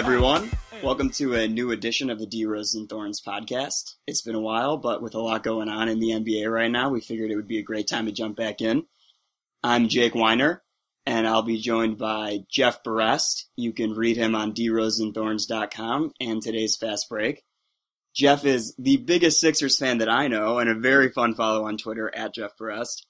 [0.00, 0.50] everyone.
[0.82, 3.96] Welcome to a new edition of the D Roses and Thorns podcast.
[4.06, 6.88] It's been a while, but with a lot going on in the NBA right now,
[6.88, 8.84] we figured it would be a great time to jump back in.
[9.62, 10.62] I'm Jake Weiner,
[11.04, 13.44] and I'll be joined by Jeff Berest.
[13.56, 17.44] You can read him on drosesandthorns.com and today's Fast Break.
[18.16, 21.76] Jeff is the biggest Sixers fan that I know and a very fun follow on
[21.76, 23.04] Twitter at Jeff Berest.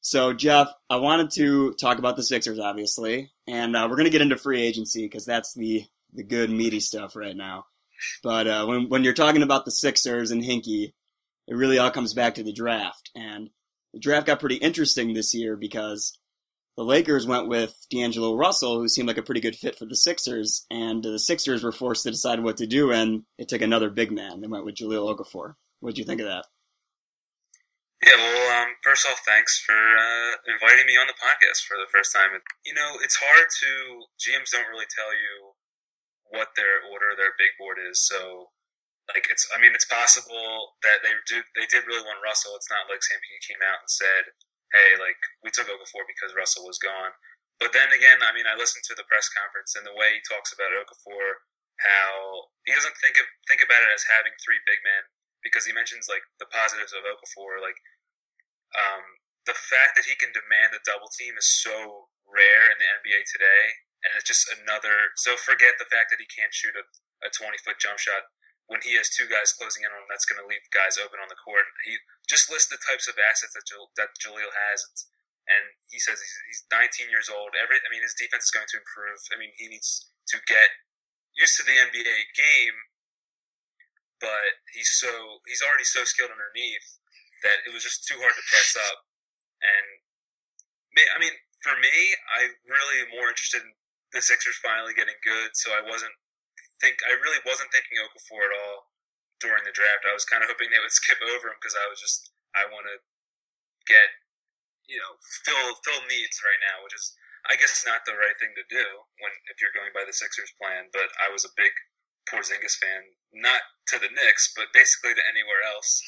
[0.00, 4.10] So, Jeff, I wanted to talk about the Sixers, obviously, and uh, we're going to
[4.10, 7.64] get into free agency because that's the, the good, meaty stuff right now.
[8.22, 10.92] But uh, when, when you're talking about the Sixers and Hinkie,
[11.46, 13.10] it really all comes back to the draft.
[13.14, 13.50] And
[13.92, 16.18] the draft got pretty interesting this year because
[16.76, 19.94] the Lakers went with D'Angelo Russell, who seemed like a pretty good fit for the
[19.94, 23.90] Sixers, and the Sixers were forced to decide what to do, and it took another
[23.90, 24.40] big man.
[24.40, 25.54] They went with Jahlil Okafor.
[25.80, 26.46] What do you think of that?
[28.04, 31.88] Yeah, well, um, first off, thanks for uh, inviting me on the podcast for the
[31.88, 32.36] first time.
[32.66, 33.70] You know, it's hard to
[34.20, 35.53] GMs don't really tell you
[36.34, 38.50] what their order their big board is, so
[39.08, 39.46] like it's.
[39.54, 42.58] I mean, it's possible that they do they did really want Russell.
[42.58, 44.34] It's not like Sam P came out and said
[44.74, 47.14] hey, like we took Okafor because Russell was gone.
[47.62, 50.22] But then again, I mean, I listened to the press conference and the way he
[50.26, 51.46] talks about Okafor,
[51.78, 55.06] how he doesn't think of, think about it as having three big men
[55.46, 57.78] because he mentions like the positives of Okafor, like
[58.74, 62.90] um, the fact that he can demand a double team is so rare in the
[62.90, 65.16] NBA today, and it's just another.
[65.16, 66.84] So forget the fact that he can't shoot a,
[67.24, 68.28] a twenty foot jump shot
[68.66, 71.20] when he has two guys closing in on him, that's going to leave guys open
[71.20, 71.68] on the court.
[71.84, 74.88] He just lists the types of assets that Jal- that Jahlil has,
[75.44, 77.52] and he says he's, he's 19 years old.
[77.52, 79.20] Every, I mean, his defense is going to improve.
[79.28, 80.80] I mean, he needs to get
[81.36, 82.78] used to the NBA game,
[84.16, 87.04] but he's so he's already so skilled underneath
[87.44, 89.04] that it was just too hard to press up.
[89.60, 89.86] And
[91.12, 93.76] I mean, for me, I really am more interested in
[94.14, 96.14] the Sixers finally getting good, so I wasn't
[96.78, 98.90] think I really wasn't thinking Okafor at all
[99.42, 100.06] during the draft.
[100.06, 102.70] I was kind of hoping they would skip over him because I was just I
[102.70, 103.02] want to
[103.84, 104.22] get
[104.86, 107.14] you know fill fill needs right now, which is
[107.44, 108.84] I guess not the right thing to do
[109.20, 110.88] when if you're going by the Sixers plan.
[110.94, 111.74] But I was a big
[112.24, 113.60] Porzingis fan, not
[113.92, 116.00] to the Knicks, but basically to anywhere else.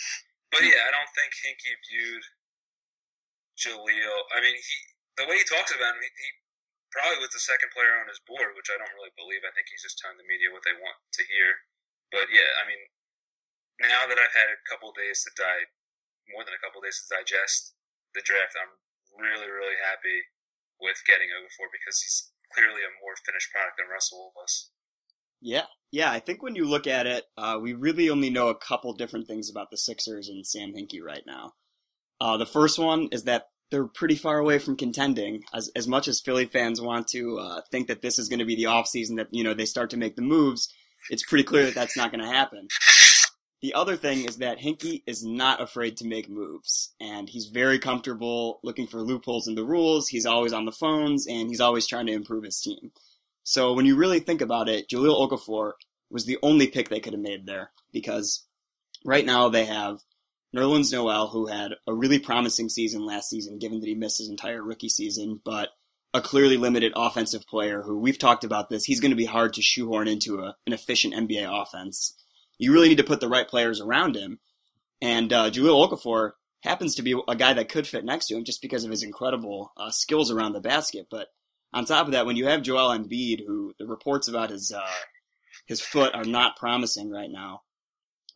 [0.48, 2.24] But yeah, I don't think Hinkie viewed
[3.58, 4.18] Jahlil.
[4.32, 4.76] I mean, he
[5.20, 6.30] the way he talks about him, he, he
[6.94, 9.42] probably was the second player on his board, which I don't really believe.
[9.42, 11.66] I think he's just telling the media what they want to hear.
[12.14, 12.82] But yeah, I mean,
[13.82, 15.68] now that I've had a couple days to die,
[16.30, 17.74] more than a couple days to digest
[18.14, 18.78] the draft, I'm
[19.14, 20.30] really, really happy
[20.80, 24.70] with getting Okafor because he's clearly a more finished product than Russell was.
[25.40, 26.10] Yeah, yeah.
[26.10, 29.26] I think when you look at it, uh, we really only know a couple different
[29.26, 31.52] things about the Sixers and Sam Hinkie right now.
[32.20, 35.44] Uh, the first one is that they're pretty far away from contending.
[35.54, 38.44] As as much as Philly fans want to uh, think that this is going to
[38.44, 40.72] be the off season that you know they start to make the moves,
[41.10, 42.68] it's pretty clear that that's not going to happen.
[43.62, 47.78] The other thing is that Hinkie is not afraid to make moves, and he's very
[47.78, 50.08] comfortable looking for loopholes in the rules.
[50.08, 52.92] He's always on the phones, and he's always trying to improve his team.
[53.42, 55.72] So when you really think about it, Jahlil Okafor
[56.10, 58.44] was the only pick they could have made there because
[59.04, 60.00] right now they have
[60.54, 64.28] Nerlens Noel, who had a really promising season last season, given that he missed his
[64.28, 65.70] entire rookie season, but
[66.14, 68.84] a clearly limited offensive player who we've talked about this.
[68.84, 72.14] He's going to be hard to shoehorn into a, an efficient NBA offense.
[72.58, 74.38] You really need to put the right players around him.
[75.02, 76.32] And uh, Jahlil Okafor
[76.62, 79.02] happens to be a guy that could fit next to him just because of his
[79.02, 81.06] incredible uh, skills around the basket.
[81.10, 81.28] But
[81.72, 84.80] on top of that, when you have Joel Embiid, who the reports about his uh,
[85.66, 87.62] his foot are not promising right now,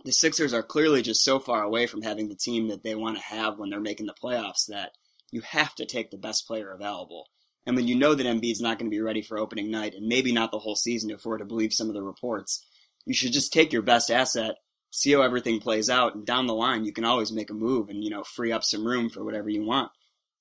[0.04, 3.16] the Sixers are clearly just so far away from having the team that they want
[3.16, 4.92] to have when they're making the playoffs that
[5.30, 7.26] you have to take the best player available.
[7.66, 10.06] And when you know that Embiid's not going to be ready for opening night, and
[10.06, 12.64] maybe not the whole season if we're to believe some of the reports,
[13.04, 14.56] you should just take your best asset,
[14.90, 17.88] see how everything plays out, and down the line you can always make a move
[17.88, 19.90] and you know free up some room for whatever you want.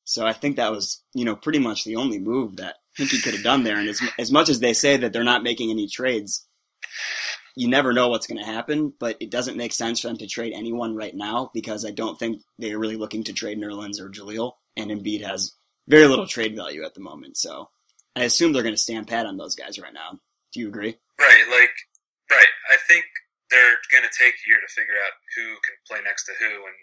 [0.06, 3.34] So I think that was you know pretty much the only move that Hinkie could
[3.34, 3.78] have done there.
[3.78, 6.48] And as as much as they say that they're not making any trades,
[7.60, 10.28] you never know what's going to happen, but it doesn't make sense for them to
[10.32, 14.08] trade anyone right now because I don't think they're really looking to trade Nerlens or
[14.08, 17.36] Jahlil, and Embiid has very little trade value at the moment.
[17.36, 17.68] So
[18.16, 20.24] I assume they're going to stand pat on those guys right now.
[20.54, 20.96] Do you agree?
[21.20, 21.76] Right, like
[22.32, 22.48] right.
[22.72, 23.04] I think
[23.52, 26.64] they're going to take a year to figure out who can play next to who
[26.64, 26.80] and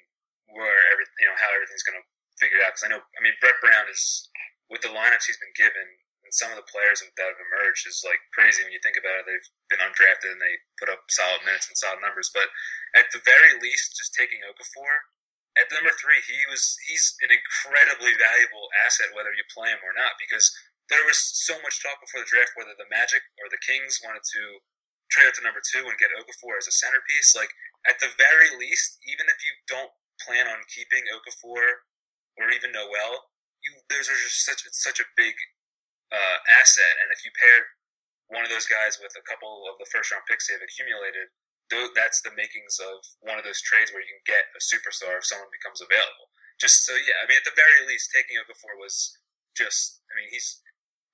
[0.52, 2.04] where every you know how everything's going to
[2.36, 2.76] figure out.
[2.76, 4.28] Because I know, I mean, Brett Brown is
[4.68, 5.88] with the lineups he's been given
[6.26, 9.22] and some of the players that have emerged is like crazy when you think about
[9.22, 9.30] it.
[9.30, 12.34] They've been undrafted and they put up solid minutes and solid numbers.
[12.34, 12.50] But
[12.98, 15.06] at the very least, just taking Okafor
[15.56, 19.96] at number three, he was he's an incredibly valuable asset whether you play him or
[19.96, 20.52] not because
[20.92, 24.22] there was so much talk before the draft whether the Magic or the Kings wanted
[24.36, 24.60] to
[25.08, 27.32] trade up to number two and get Okafor as a centerpiece.
[27.32, 27.50] Like
[27.88, 31.88] at the very least, even if you don't plan on keeping Okafor
[32.36, 33.32] or even Noel,
[33.64, 35.34] you there's just such such a big
[36.12, 37.74] uh, asset, and if you pair
[38.30, 41.30] one of those guys with a couple of the first round picks they've accumulated,
[41.70, 45.26] that's the makings of one of those trades where you can get a superstar if
[45.26, 46.30] someone becomes available.
[46.60, 49.18] Just so yeah, I mean at the very least, taking Okafor was
[49.56, 50.62] just I mean he's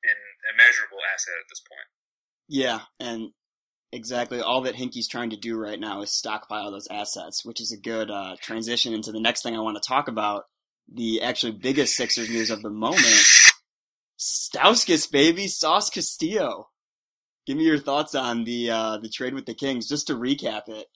[0.04, 0.18] an
[0.52, 1.88] immeasurable asset at this point.
[2.48, 3.30] Yeah, and
[3.92, 7.72] exactly all that Hinkie's trying to do right now is stockpile those assets, which is
[7.72, 10.44] a good uh, transition into the next thing I want to talk about.
[10.92, 13.26] The actually biggest Sixers news of the moment:
[14.22, 16.68] Stauskas, baby, Sauce Castillo.
[17.44, 20.68] Give me your thoughts on the uh, the trade with the Kings, just to recap
[20.68, 20.86] it.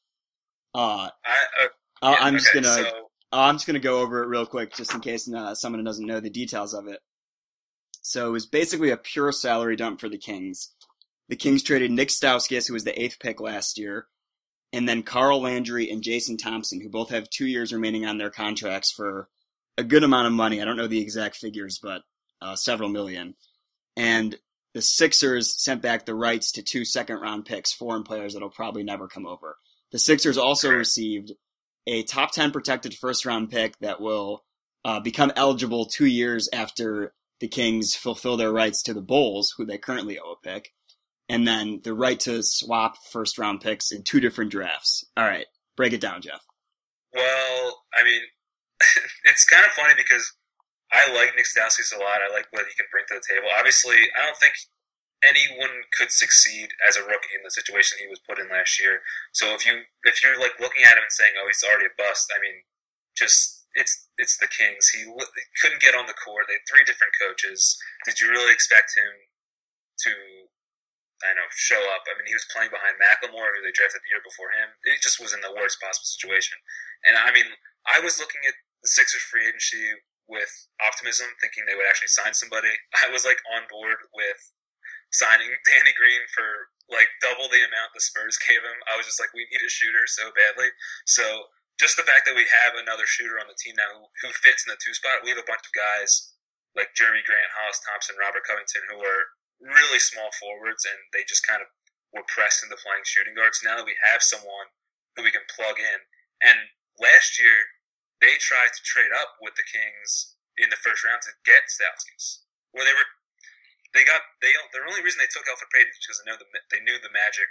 [0.73, 1.67] Uh, I,
[2.02, 2.90] uh, yeah, I'm okay, just gonna So,
[3.32, 6.20] I'm just gonna go over it real quick, just in case uh, someone doesn't know
[6.20, 7.00] the details of it.
[8.00, 10.70] So it was basically a pure salary dump for the Kings.
[11.29, 14.06] The Kings traded Nick Stauskas, who was the eighth pick last year,
[14.72, 18.31] and then Carl Landry and Jason Thompson, who both have two years remaining on their
[18.31, 19.29] contracts for
[19.76, 20.62] a good amount of money.
[20.62, 22.02] I don't know the exact figures, but
[22.41, 23.35] uh, several million.
[23.97, 24.37] And
[24.75, 28.83] the Sixers sent back the rights to two second round picks, foreign players that'll probably
[28.83, 29.56] never come over.
[29.93, 31.33] The Sixers also received
[31.87, 34.44] a top 10 protected first round pick that will
[34.85, 39.65] uh, become eligible two years after the Kings fulfill their rights to the Bulls, who
[39.65, 40.73] they currently owe a pick,
[41.29, 45.05] and then the right to swap first round picks in two different drafts.
[45.17, 45.47] All right,
[45.77, 46.41] break it down, Jeff.
[47.15, 48.21] well, I mean,
[49.25, 50.32] it's kind of funny because
[50.96, 52.25] I like Nick Stauskas a lot.
[52.25, 53.52] I like what he can bring to the table.
[53.52, 54.56] Obviously, I don't think
[55.20, 59.04] anyone could succeed as a rookie in the situation he was put in last year.
[59.37, 62.00] So if you if you're like looking at him and saying, "Oh, he's already a
[62.00, 62.64] bust," I mean,
[63.12, 64.88] just it's it's the Kings.
[64.96, 66.48] He, he couldn't get on the court.
[66.48, 67.76] They had three different coaches.
[68.08, 69.28] Did you really expect him
[70.08, 70.12] to?
[71.25, 72.04] I know, show up.
[72.04, 74.76] I mean, he was playing behind McLemore, who they drafted the year before him.
[74.84, 76.60] It just was in the worst possible situation.
[77.08, 77.56] And I mean,
[77.88, 78.52] I was looking at
[78.84, 79.96] the Sixers free agency
[80.26, 80.50] with
[80.82, 82.70] optimism, thinking they would actually sign somebody.
[83.05, 84.52] I was like on board with
[85.14, 88.78] signing Danny Green for like double the amount the Spurs gave him.
[88.87, 90.70] I was just like, we need a shooter so badly.
[91.06, 94.64] So just the fact that we have another shooter on the team now who, fits
[94.64, 96.32] in the two spot, we have a bunch of guys
[96.79, 99.22] like Jeremy Grant, Hollis Thompson, Robert Covington, who are
[99.61, 101.69] really small forwards, and they just kind of
[102.12, 103.64] were pressed into playing shooting guards.
[103.64, 104.72] Now that we have someone
[105.17, 106.00] who we can plug in,
[106.44, 107.75] and last year
[108.21, 112.47] they tried to trade up with the Kings in the first round to get Stauskas,
[112.73, 113.09] where they were
[113.93, 116.49] they got they the only reason they took Elfrid Payton is because they know the
[116.73, 117.49] they knew the Magic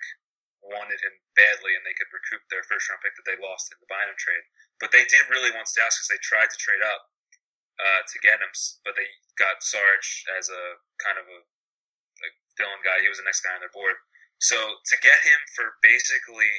[0.65, 3.77] wanted him badly and they could recoup their first round pick that they lost in
[3.77, 4.49] the Bynum trade.
[4.81, 6.09] But they did really want Stauskas.
[6.09, 7.13] They tried to trade up
[7.77, 8.49] uh, to get him,
[8.81, 9.05] but they
[9.37, 13.03] got Saric as a kind of a, a villain guy.
[13.03, 14.01] He was the next guy on their board.
[14.41, 16.51] So to get him for basically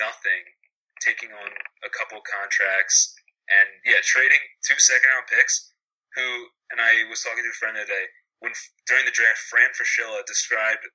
[0.00, 0.56] nothing,
[0.98, 1.50] taking on
[1.84, 3.14] a couple contracts,
[3.50, 5.72] and yeah, trading two second round picks.
[6.16, 8.08] Who and I was talking to a friend today
[8.40, 8.52] when
[8.84, 10.88] during the draft, Fran Fraschilla described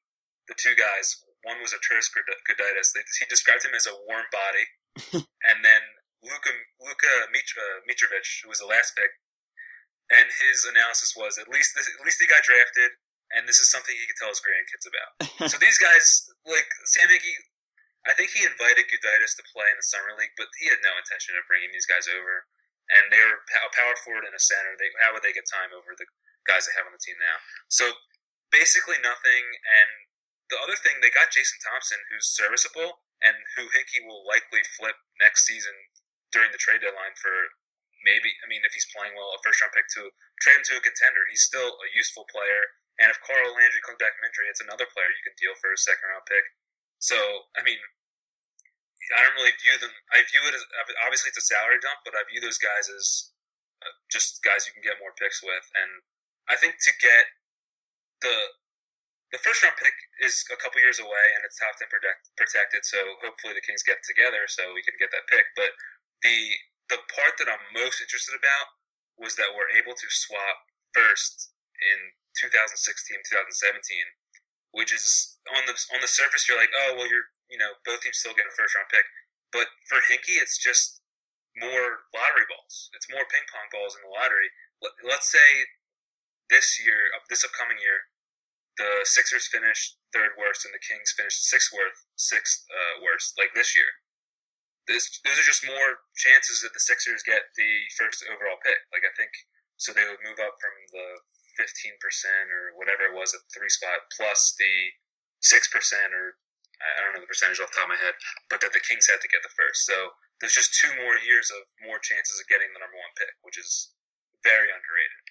[0.49, 1.21] the two guys.
[1.41, 2.93] One was a Arturas Gudaitis.
[3.17, 4.65] He described him as a warm body,
[5.49, 5.81] and then
[6.21, 9.09] Luka Luka uh, Mitrovic, who was the last pick,
[10.13, 12.93] and his analysis was at least this, at least he got drafted,
[13.33, 15.11] and this is something he could tell his grandkids about.
[15.49, 17.33] so these guys, like Sam Hinkie,
[18.01, 20.97] I think he invited Gudaitis to play in the summer league, but he had no
[20.97, 22.49] intention of bringing these guys over.
[22.89, 24.75] And they were a power forward and a center.
[24.75, 26.09] They, how would they get time over the
[26.43, 27.39] guys they have on the team now?
[27.69, 28.01] So
[28.51, 29.45] basically nothing.
[29.63, 30.11] And
[30.51, 34.97] the other thing, they got Jason Thompson, who's serviceable and who Hinkie will likely flip
[35.21, 35.93] next season
[36.33, 37.55] during the trade deadline for
[38.03, 38.33] maybe.
[38.41, 40.83] I mean, if he's playing well, a first round pick to trade him to a
[40.83, 41.29] contender.
[41.29, 42.75] He's still a useful player.
[42.99, 45.71] And if Carl Landry comes back from injury, it's another player you can deal for
[45.71, 46.43] a second round pick.
[47.01, 47.17] So,
[47.57, 47.81] I mean,
[49.17, 49.91] I don't really view them.
[50.13, 50.63] I view it as
[51.03, 53.33] obviously it's a salary dump, but I view those guys as
[53.81, 55.65] uh, just guys you can get more picks with.
[55.73, 56.05] And
[56.47, 57.25] I think to get
[58.21, 58.55] the
[59.33, 62.85] the first round pick is a couple years away, and it's top ten protect, protected.
[62.85, 65.51] So hopefully the Kings get together so we can get that pick.
[65.57, 65.73] But
[66.21, 66.37] the
[66.93, 68.77] the part that I'm most interested about
[69.17, 72.77] was that we're able to swap first in 2016,
[73.25, 74.21] 2017
[74.71, 78.01] which is on the on the surface you're like, oh well, you're you know both
[78.05, 79.07] teams still get a first round pick,
[79.49, 81.01] but for Hinkie it's just
[81.57, 82.89] more lottery balls.
[82.95, 84.53] It's more ping pong balls in the lottery.
[84.79, 85.67] Let, let's say
[86.47, 88.11] this year, this upcoming year,
[88.79, 93.51] the Sixers finished third worst and the Kings finished sixth worst, sixth uh, worst, like
[93.55, 93.99] this year.
[94.87, 98.87] This, those are just more chances that the Sixers get the first overall pick.
[98.91, 99.31] Like I think,
[99.75, 101.23] so they would move up from the
[101.59, 104.95] fifteen percent or whatever it was at three spot plus the
[105.41, 106.37] six percent or
[106.81, 108.17] I don't know the percentage off the top of my head,
[108.49, 109.85] but that the Kings had to get the first.
[109.85, 113.37] So there's just two more years of more chances of getting the number one pick,
[113.45, 113.93] which is
[114.41, 115.21] very underrated.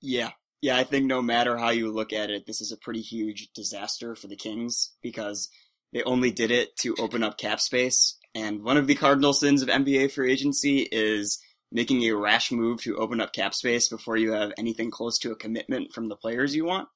[0.00, 0.36] Yeah.
[0.60, 3.48] Yeah, I think no matter how you look at it, this is a pretty huge
[3.54, 5.48] disaster for the Kings because
[5.92, 8.16] they only did it to open up cap space.
[8.34, 11.38] And one of the cardinal sins of NBA free agency is
[11.70, 15.32] making a rash move to open up cap space before you have anything close to
[15.32, 16.88] a commitment from the players you want.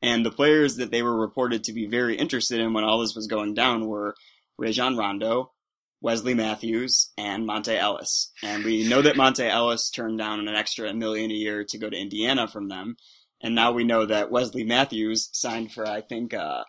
[0.00, 3.16] And the players that they were reported to be very interested in when all this
[3.16, 4.14] was going down were
[4.56, 5.52] Rajon Rondo,
[6.00, 8.30] Wesley Matthews, and Monta Ellis.
[8.42, 11.90] And we know that Monta Ellis turned down an extra million a year to go
[11.90, 12.96] to Indiana from them.
[13.40, 16.64] And now we know that Wesley Matthews signed for, I think, uh,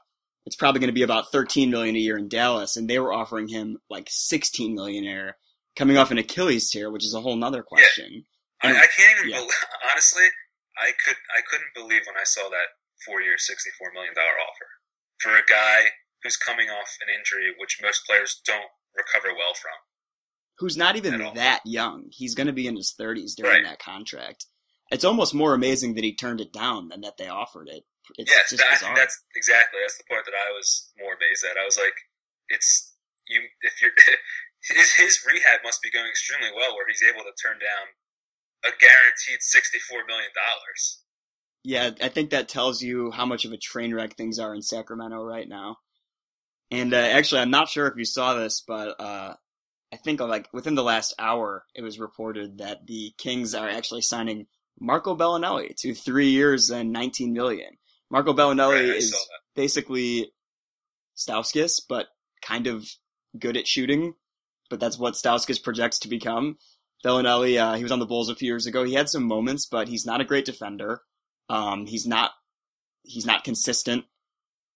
[0.46, 2.78] it's probably going to be about 13 million a year in Dallas.
[2.78, 5.38] And they were offering him like 16 million a year
[5.76, 8.26] coming off an Achilles tear, which is a whole nother question.
[8.64, 8.72] Yeah.
[8.72, 9.38] I, I, can't even, yeah.
[9.38, 9.54] believe,
[9.92, 10.26] honestly,
[10.78, 14.68] I could, I couldn't believe when I saw that four year, $64 million offer
[15.20, 15.92] for a guy
[16.24, 19.76] who's coming off an injury, which most players don't recover well from.
[20.60, 22.12] Who's not even that young.
[22.12, 23.64] He's going to be in his 30s during right.
[23.64, 24.46] that contract.
[24.92, 27.86] It's almost more amazing that he turned it down than that they offered it.
[28.18, 31.62] It's yes, that, that's exactly that's the part that I was more amazed at.
[31.62, 31.94] I was like,
[32.50, 32.98] it's
[33.30, 33.94] you if you're
[34.74, 37.94] his his rehab must be going extremely well, where he's able to turn down
[38.66, 41.06] a guaranteed sixty four million dollars.
[41.64, 44.62] Yeah, I think that tells you how much of a train wreck things are in
[44.62, 45.78] Sacramento right now.
[46.72, 49.34] And uh, actually, I'm not sure if you saw this, but uh,
[49.92, 54.02] I think like within the last hour, it was reported that the Kings are actually
[54.02, 54.48] signing
[54.80, 57.78] Marco Belinelli to three years and 19 million.
[58.10, 59.16] Marco Belinelli right, is
[59.56, 60.32] basically
[61.18, 62.08] Stauskas, but
[62.42, 62.88] kind of
[63.38, 64.14] good at shooting.
[64.70, 66.58] But that's what Stauskas projects to become.
[67.04, 68.84] Belinelli, uh, he was on the Bulls a few years ago.
[68.84, 71.02] He had some moments, but he's not a great defender.
[71.50, 72.32] Um, he's not
[73.04, 74.06] he's not consistent.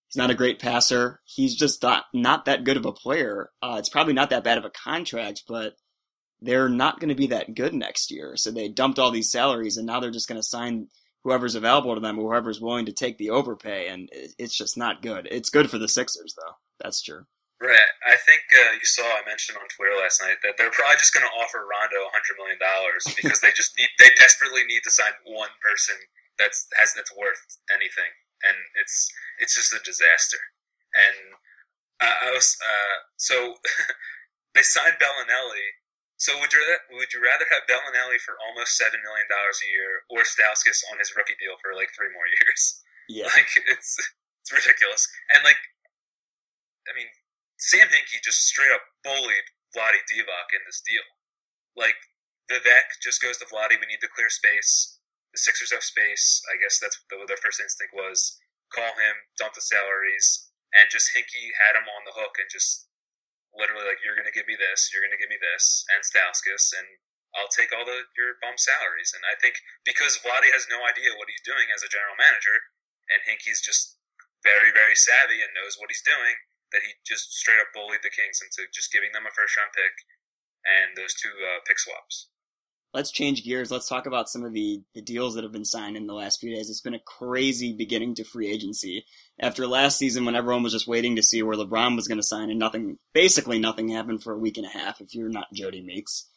[0.08, 1.22] He's not a great passer.
[1.26, 3.50] He's just not, not that good of a player.
[3.64, 5.74] Uh, it's probably not that bad of a contract, but
[6.40, 8.36] they're not going to be that good next year.
[8.36, 10.88] So they dumped all these salaries, and now they're just going to sign
[11.24, 15.28] whoever's available to them, whoever's willing to take the overpay, and it's just not good.
[15.32, 16.54] It's good for the Sixers, though.
[16.80, 17.26] That's true.
[17.62, 17.80] Right.
[18.06, 21.14] I think uh, you saw I mentioned on Twitter last night that they're probably just
[21.14, 24.92] going to offer Rondo hundred million dollars because they just need they desperately need to
[24.92, 25.96] sign one person
[26.38, 28.14] that's has that's worth anything
[28.44, 29.10] and it's
[29.40, 30.40] it's just a disaster.
[30.94, 31.40] And
[32.04, 33.58] uh, I was uh, so
[34.54, 35.80] they signed Belinelli.
[36.20, 36.62] So would you
[36.94, 41.00] would you rather have Belinelli for almost seven million dollars a year or Stauskas on
[41.00, 42.84] his rookie deal for like three more years?
[43.10, 43.98] Yeah, like it's
[44.44, 45.08] it's ridiculous.
[45.34, 45.60] And like,
[46.88, 47.10] I mean,
[47.58, 51.08] Sam Hinkie just straight up bullied Vlade Divac in this deal.
[51.76, 51.98] Like
[52.52, 53.76] Vivek just goes to Vlade.
[53.80, 55.00] We need to clear space
[55.34, 56.40] the Sixers have space.
[56.46, 58.38] I guess that's what their first instinct was.
[58.70, 62.90] Call him, dump the salaries, and just Hinkie had him on the hook and just
[63.54, 66.02] literally like, you're going to give me this, you're going to give me this, and
[66.02, 67.02] Stauskas, and
[67.38, 69.14] I'll take all the your bum salaries.
[69.14, 72.70] And I think because Vlade has no idea what he's doing as a general manager,
[73.10, 73.98] and Hinkie's just
[74.42, 76.38] very, very savvy and knows what he's doing,
[76.74, 79.74] that he just straight up bullied the Kings into just giving them a first round
[79.74, 79.94] pick
[80.66, 82.33] and those two uh, pick swaps
[82.94, 83.72] let's change gears.
[83.72, 86.40] Let's talk about some of the, the deals that have been signed in the last
[86.40, 86.70] few days.
[86.70, 89.06] It's been a crazy beginning to free agency.
[89.40, 92.24] After last season, when everyone was just waiting to see where LeBron was going to
[92.24, 95.02] sign, and nothing, basically nothing happened for a week and a half.
[95.02, 96.30] If you're not Jody Meeks,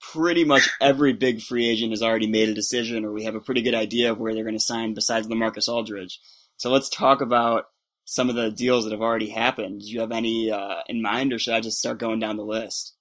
[0.00, 3.40] pretty much every big free agent has already made a decision, or we have a
[3.40, 4.94] pretty good idea of where they're going to sign.
[4.94, 6.20] Besides LaMarcus Aldridge,
[6.56, 7.66] so let's talk about
[8.04, 9.80] some of the deals that have already happened.
[9.80, 12.44] Do you have any uh, in mind, or should I just start going down the
[12.44, 12.93] list?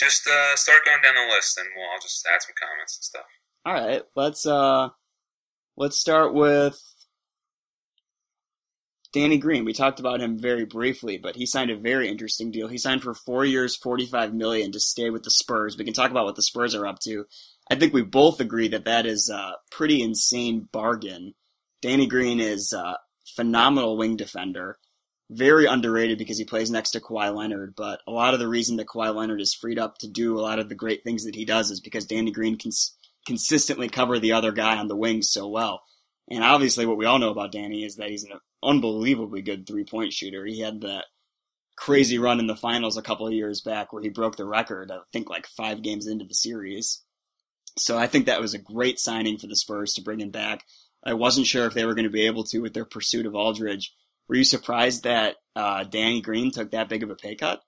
[0.00, 3.04] Just uh, start going down the list, and we'll I'll just add some comments and
[3.04, 3.26] stuff.
[3.66, 4.88] All right, let's uh,
[5.76, 6.80] let's start with
[9.12, 9.64] Danny Green.
[9.64, 12.68] We talked about him very briefly, but he signed a very interesting deal.
[12.68, 15.76] He signed for four years, forty-five million to stay with the Spurs.
[15.76, 17.26] We can talk about what the Spurs are up to.
[17.70, 21.34] I think we both agree that that is a pretty insane bargain.
[21.82, 22.98] Danny Green is a
[23.36, 24.78] phenomenal wing defender
[25.30, 27.74] very underrated because he plays next to Kawhi Leonard.
[27.76, 30.42] But a lot of the reason that Kawhi Leonard is freed up to do a
[30.42, 32.72] lot of the great things that he does is because Danny Green can
[33.26, 35.82] consistently cover the other guy on the wings so well.
[36.28, 39.84] And obviously, what we all know about Danny is that he's an unbelievably good three
[39.84, 40.44] point shooter.
[40.44, 41.04] He had that
[41.76, 44.90] crazy run in the finals a couple of years back where he broke the record,
[44.90, 47.02] I think like five games into the series.
[47.78, 50.64] So I think that was a great signing for the Spurs to bring him back.
[51.04, 53.34] I wasn't sure if they were going to be able to with their pursuit of
[53.34, 53.92] Aldridge
[54.30, 57.66] were you surprised that uh, Danny Green took that big of a pay cut?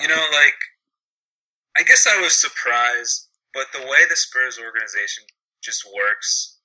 [0.00, 0.56] You know, like
[1.76, 5.28] I guess I was surprised, but the way the Spurs organization
[5.60, 6.56] just works.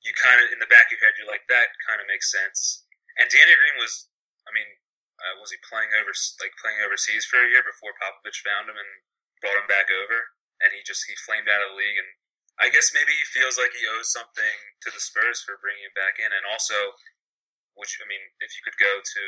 [0.00, 2.32] You kind of in the back of your head, you're like, that kind of makes
[2.32, 2.88] sense.
[3.20, 4.08] And Danny Green was,
[4.48, 4.80] I mean,
[5.20, 8.80] uh, was he playing over like playing overseas for a year before Popovich found him
[8.80, 9.04] and
[9.44, 10.32] brought him back over?
[10.64, 12.08] And he just he flamed out of the league, and
[12.56, 15.96] I guess maybe he feels like he owes something to the Spurs for bringing him
[15.96, 16.96] back in, and also,
[17.80, 19.24] which I mean, if you could go to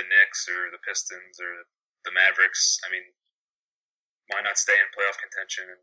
[0.00, 1.68] the Knicks or the Pistons or
[2.08, 3.12] the Mavericks, I mean,
[4.32, 5.68] why not stay in playoff contention?
[5.68, 5.82] And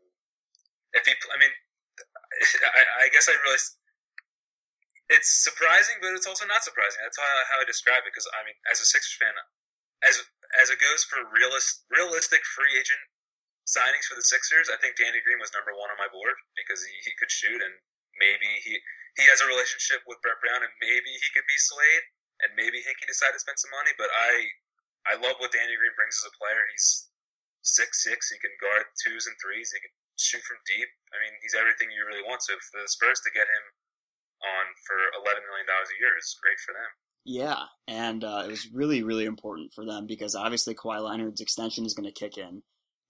[0.92, 1.54] if he, I mean,
[2.78, 3.62] I, I guess I really
[5.10, 7.02] it's surprising, but it's also not surprising.
[7.02, 8.14] That's how, how I describe it.
[8.14, 9.34] Because I mean, as a Sixers fan,
[10.06, 10.22] as
[10.58, 13.02] as it goes for realist, realistic free agent
[13.66, 16.86] signings for the Sixers, I think Danny Green was number one on my board because
[16.86, 17.82] he, he could shoot and
[18.18, 18.82] maybe he
[19.20, 22.04] he has a relationship with Brett Brown and maybe he could be swayed
[22.40, 23.92] and maybe Hinkie decide to spend some money.
[24.00, 24.56] But I
[25.04, 26.64] I love what Danny Green brings as a player.
[26.72, 27.12] He's
[27.60, 28.32] six six.
[28.32, 29.72] He can guard twos and threes.
[29.72, 30.88] He can shoot from deep.
[31.12, 32.40] I mean, he's everything you really want.
[32.44, 33.64] So for the Spurs to get him
[34.40, 36.90] on for eleven million dollars a year is great for them.
[37.24, 41.84] Yeah, and uh, it was really, really important for them because obviously Kawhi Leonard's extension
[41.84, 42.62] is going to kick in,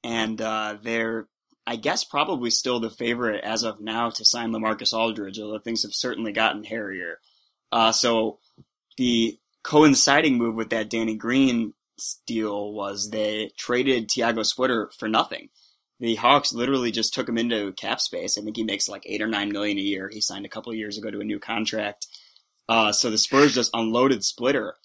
[0.02, 1.28] and uh, they're,
[1.70, 5.82] I guess, probably still the favorite as of now to sign LaMarcus Aldridge, although things
[5.84, 7.18] have certainly gotten hairier.
[7.70, 8.40] Uh, so
[8.98, 11.72] the coinciding move with that Danny Green
[12.26, 15.50] deal was they traded Tiago Splitter for nothing
[16.00, 18.38] the Hawks literally just took him into cap space.
[18.38, 20.08] I think he makes like eight or nine million a year.
[20.10, 22.06] He signed a couple years ago to a new contract.
[22.68, 24.76] Uh, so the Spurs just unloaded Splitter.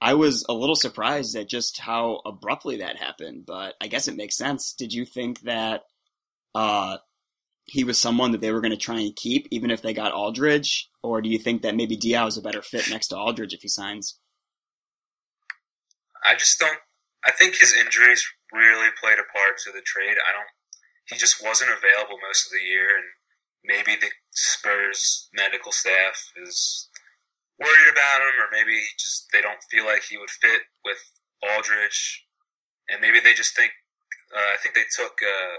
[0.00, 4.16] I was a little surprised at just how abruptly that happened, but I guess it
[4.16, 4.72] makes sense.
[4.72, 5.82] Did you think that
[6.54, 6.98] uh,
[7.64, 10.12] he was someone that they were going to try and keep, even if they got
[10.12, 13.54] Aldridge, or do you think that maybe Diaw is a better fit next to Aldridge
[13.54, 14.18] if he signs?
[16.24, 16.78] I just don't.
[17.24, 20.18] I think his injuries really played a part to the trade.
[20.18, 20.50] I don't
[21.06, 23.06] he just wasn't available most of the year, and
[23.64, 26.88] maybe the Spurs medical staff is
[27.58, 30.98] worried about him, or maybe just they don't feel like he would fit with
[31.42, 32.26] Aldridge,
[32.88, 33.72] and maybe they just think.
[34.34, 35.56] Uh, I think they took uh,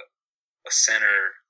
[0.64, 1.44] a center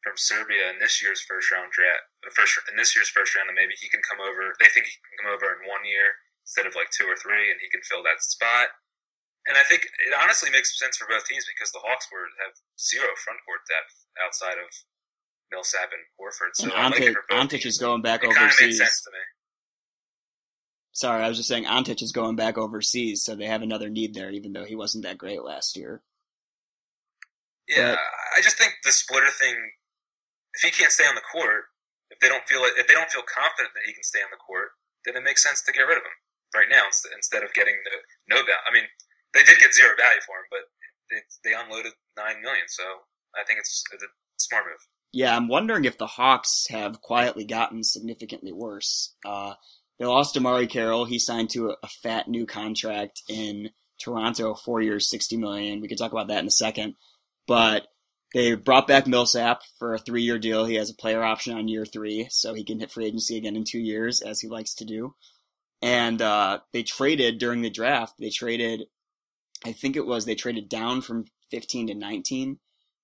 [0.00, 3.52] from Serbia in this year's first round draft, uh, first in this year's first round,
[3.52, 4.56] and maybe he can come over.
[4.56, 7.52] They think he can come over in one year instead of like two or three,
[7.52, 8.72] and he can fill that spot.
[9.48, 12.56] And I think it honestly makes sense for both teams because the Hawks were have
[12.76, 14.68] zero front court depth outside of
[15.52, 16.52] Millsap and Horford.
[16.54, 18.80] So and Ante, like Antic is going back it overseas.
[20.92, 24.14] Sorry, I was just saying Antic is going back overseas, so they have another need
[24.14, 26.02] there, even though he wasn't that great last year.
[27.70, 28.02] Yeah, but,
[28.36, 29.54] I just think the splitter thing.
[30.58, 31.70] If he can't stay on the court,
[32.10, 34.42] if they don't feel if they don't feel confident that he can stay on the
[34.42, 34.74] court,
[35.06, 36.18] then it makes sense to get rid of him
[36.54, 37.94] right now instead of getting the
[38.28, 38.66] no doubt.
[38.66, 38.84] I mean,
[39.32, 40.64] they did get zero value for him, but
[41.10, 42.66] they, they unloaded nine million.
[42.68, 42.82] So
[43.38, 44.82] I think it's, a smart move.
[45.12, 49.14] Yeah, I'm wondering if the Hawks have quietly gotten significantly worse.
[49.24, 49.54] Uh,
[49.98, 51.04] they lost DeMarre Carroll.
[51.04, 55.80] He signed to a, a, fat new contract in Toronto, four years, sixty million.
[55.80, 56.94] We could talk about that in a second.
[57.50, 57.88] But
[58.32, 60.64] they brought back Millsap for a three-year deal.
[60.64, 63.56] He has a player option on year three, so he can hit free agency again
[63.56, 65.14] in two years, as he likes to do.
[65.82, 68.14] And uh, they traded during the draft.
[68.20, 68.82] They traded
[69.64, 72.58] I think it was they traded down from 15 to 19,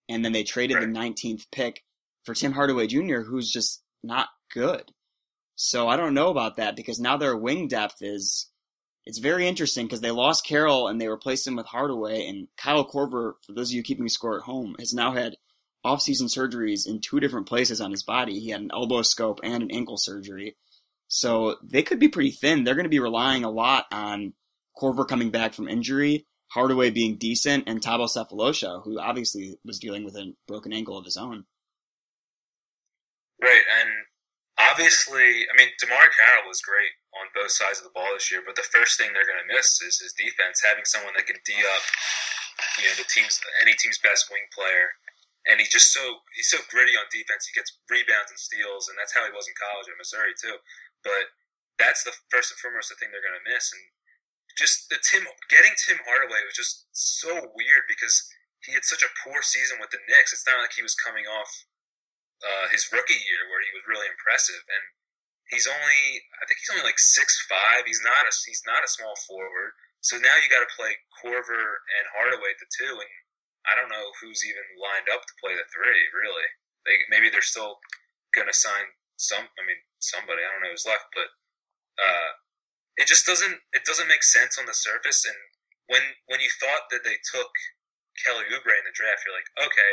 [0.09, 0.87] and then they traded right.
[0.87, 1.83] the 19th pick
[2.25, 4.93] for Tim Hardaway Jr., who's just not good.
[5.55, 8.51] So I don't know about that because now their wing depth is
[9.07, 12.87] it's very interesting because they lost Carroll and they replaced him with Hardaway and Kyle
[12.87, 15.37] Korver, for those of you keeping score at home, has now had
[15.85, 18.41] off-season surgeries in two different places on his body.
[18.41, 20.57] He had an elbow scope and an ankle surgery.
[21.09, 22.65] So they could be pretty thin.
[22.65, 24.33] They're going to be relying a lot on
[24.77, 30.05] Korver coming back from injury Hardaway being decent, and Thabo Sefolosha, who obviously was dealing
[30.05, 31.45] with a broken ankle of his own.
[33.43, 33.91] Right, and
[34.59, 36.91] obviously, I mean, DeMarre Carroll was great
[37.23, 39.49] on both sides of the ball this year, but the first thing they're going to
[39.49, 41.85] miss is his defense, having someone that can D up,
[42.81, 44.97] you know, the team's any team's best wing player.
[45.47, 47.47] And he's just so he's so gritty on defense.
[47.47, 50.59] He gets rebounds and steals, and that's how he was in college at Missouri too.
[51.07, 51.31] But
[51.79, 53.71] that's the first and foremost the thing they're going to miss.
[53.71, 53.95] And
[54.59, 58.27] just the Tim getting Tim Hardaway was just so weird because
[58.65, 60.35] he had such a poor season with the Knicks.
[60.35, 61.69] It's not like he was coming off
[62.43, 64.85] uh, his rookie year where he was really impressive, and
[65.51, 67.87] he's only I think he's only like six five.
[67.87, 69.79] He's not a he's not a small forward.
[70.03, 73.13] So now you got to play Korver and Hardaway at the two, and
[73.67, 76.07] I don't know who's even lined up to play the three.
[76.15, 76.49] Really,
[76.87, 77.83] they maybe they're still
[78.35, 79.51] gonna sign some.
[79.59, 80.47] I mean, somebody.
[80.47, 81.35] I don't know who's left, but
[81.99, 82.31] uh,
[82.97, 85.27] it just doesn't it doesn't make sense on the surface.
[85.27, 85.39] And
[85.87, 87.51] when when you thought that they took
[88.23, 89.93] Kelly Oubre in the draft, you're like, okay,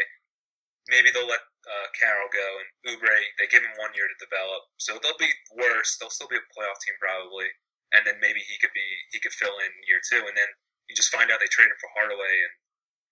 [0.89, 4.67] maybe they'll let uh, Carroll go and Oubre, they give him one year to develop,
[4.75, 5.95] so they'll be worse.
[5.95, 7.55] They'll still be a playoff team probably,
[7.95, 10.51] and then maybe he could be he could fill in year two, and then
[10.91, 12.53] you just find out they traded him for Hardaway and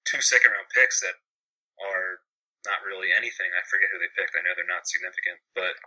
[0.03, 1.15] two second round picks that
[1.79, 2.27] are
[2.67, 3.49] not really anything.
[3.55, 4.35] I forget who they picked.
[4.35, 5.79] I know they're not significant, but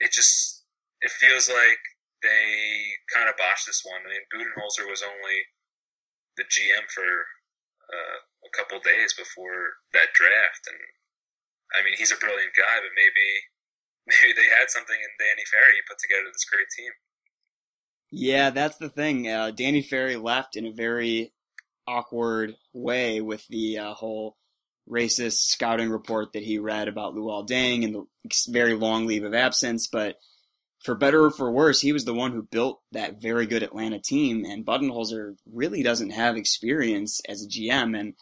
[0.00, 0.64] it just
[1.04, 1.82] it feels like
[2.22, 4.06] they kind of botched this one.
[4.06, 5.50] I mean, Budenholzer was only
[6.38, 7.06] the GM for
[7.90, 10.80] uh, a couple days before that draft, and
[11.78, 13.28] I mean, he's a brilliant guy, but maybe
[14.06, 16.92] maybe they had something in Danny Ferry put together this great team.
[18.10, 19.28] Yeah, that's the thing.
[19.28, 21.32] Uh, Danny Ferry left in a very
[21.86, 24.36] awkward way with the uh, whole
[24.88, 28.04] racist scouting report that he read about Luol Deng and the
[28.48, 29.88] very long leave of absence.
[29.90, 30.16] But
[30.84, 34.00] for better or for worse, he was the one who built that very good Atlanta
[34.00, 34.44] team.
[34.44, 37.98] And Budenholzer really doesn't have experience as a GM.
[37.98, 38.14] And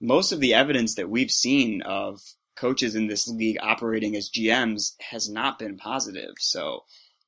[0.00, 2.20] most of the evidence that we've seen of
[2.58, 6.34] coaches in this league operating as GMs has not been positive.
[6.38, 6.84] So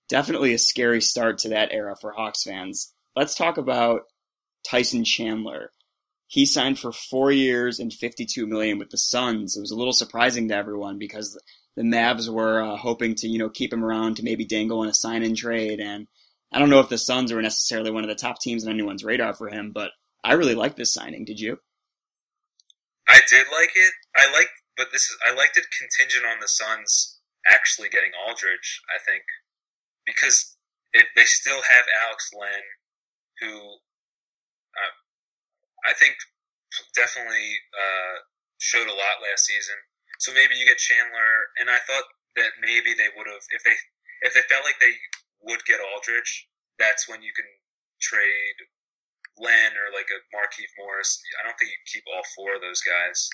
[0.09, 2.93] definitely a scary start to that era for Hawks fans.
[3.17, 4.03] Let's talk about
[4.69, 5.73] Tyson Chandler.
[6.27, 9.57] He signed for four years and 52 million with the Suns.
[9.57, 11.41] It was a little surprising to everyone because
[11.77, 14.89] the Mavs were uh, hoping to, you know, keep him around to maybe dangle in
[14.89, 15.81] a sign-in trade.
[15.81, 16.07] And
[16.53, 19.05] I don't know if the Suns were necessarily one of the top teams on anyone's
[19.05, 19.91] radar for him, but
[20.23, 21.25] I really liked this signing.
[21.25, 21.59] Did you?
[23.09, 23.93] I did like it.
[24.17, 24.49] I like,
[24.81, 28.81] but this is I liked it contingent on the Suns actually getting Aldridge.
[28.89, 29.29] I think
[30.09, 30.57] because
[30.97, 32.65] it, they still have Alex Len,
[33.45, 33.85] who
[34.73, 34.97] uh,
[35.85, 36.17] I think
[36.97, 38.25] definitely uh,
[38.57, 39.77] showed a lot last season.
[40.17, 42.09] So maybe you get Chandler, and I thought
[42.41, 43.77] that maybe they would have if they
[44.25, 44.97] if they felt like they
[45.45, 46.49] would get Aldridge,
[46.81, 47.49] that's when you can
[48.01, 48.57] trade
[49.37, 51.21] Len or like a Markieff Morris.
[51.37, 53.29] I don't think you keep all four of those guys.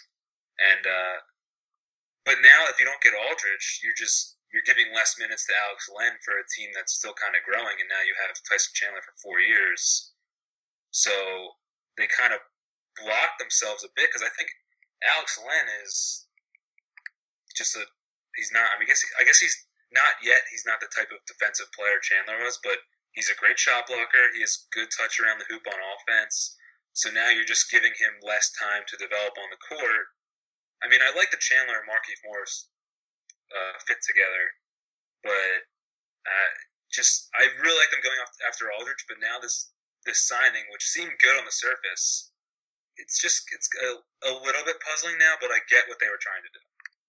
[0.57, 1.17] And uh,
[2.27, 5.87] but now if you don't get Aldridge, you're just you're giving less minutes to Alex
[5.87, 9.07] Len for a team that's still kind of growing, and now you have Tyson Chandler
[9.07, 10.11] for four years.
[10.91, 11.15] So
[11.95, 12.43] they kind of
[12.99, 14.51] block themselves a bit because I think
[15.05, 16.27] Alex Len is
[17.55, 17.87] just a
[18.35, 18.75] he's not.
[18.75, 19.57] I mean, I guess I guess he's
[19.95, 20.51] not yet.
[20.51, 22.85] He's not the type of defensive player Chandler was, but
[23.15, 24.35] he's a great shot blocker.
[24.35, 26.59] He has good touch around the hoop on offense.
[26.93, 30.16] So now you're just giving him less time to develop on the court.
[30.83, 32.69] I mean, I like the Chandler and Markieff Morris
[33.51, 34.45] uh, fit together,
[35.25, 35.65] but
[36.27, 36.51] uh,
[36.93, 39.05] just I really like them going off after Aldridge.
[39.09, 39.73] But now this
[40.05, 42.31] this signing, which seemed good on the surface,
[42.97, 45.35] it's just it's a, a little bit puzzling now.
[45.41, 46.63] But I get what they were trying to do.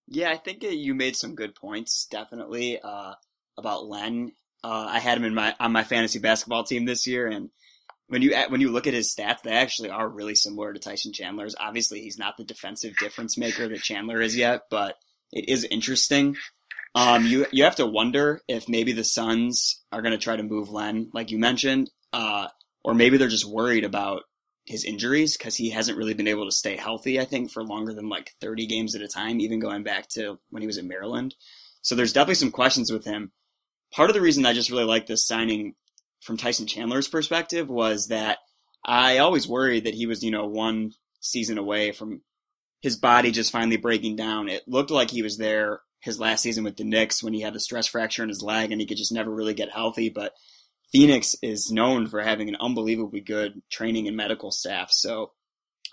[0.08, 3.14] Yeah, I think you made some good points, definitely, uh,
[3.58, 4.32] about Len.
[4.64, 7.50] Uh, I had him in my on my fantasy basketball team this year, and
[8.08, 11.14] when you when you look at his stats, they actually are really similar to Tyson
[11.14, 11.56] Chandler's.
[11.60, 14.96] Obviously, he's not the defensive difference maker that Chandler is yet, but
[15.32, 16.36] it is interesting.
[16.96, 20.44] Um, you you have to wonder if maybe the Suns are going to try to
[20.44, 22.48] move Len, like you mentioned, uh,
[22.84, 24.24] or maybe they're just worried about
[24.66, 27.94] his injuries because he hasn't really been able to stay healthy, I think, for longer
[27.94, 30.86] than like 30 games at a time, even going back to when he was at
[30.86, 31.36] Maryland.
[31.82, 33.32] So there's definitely some questions with him.
[33.94, 35.76] Part of the reason I just really like this signing
[36.22, 38.40] from Tyson Chandler's perspective was that
[38.86, 42.22] I always worried that he was, you know, one season away from
[42.82, 44.50] his body just finally breaking down.
[44.50, 47.56] It looked like he was there his last season with the Knicks when he had
[47.56, 50.10] a stress fracture in his leg and he could just never really get healthy.
[50.10, 50.34] But
[50.92, 54.92] Phoenix is known for having an unbelievably good training and medical staff.
[54.92, 55.32] So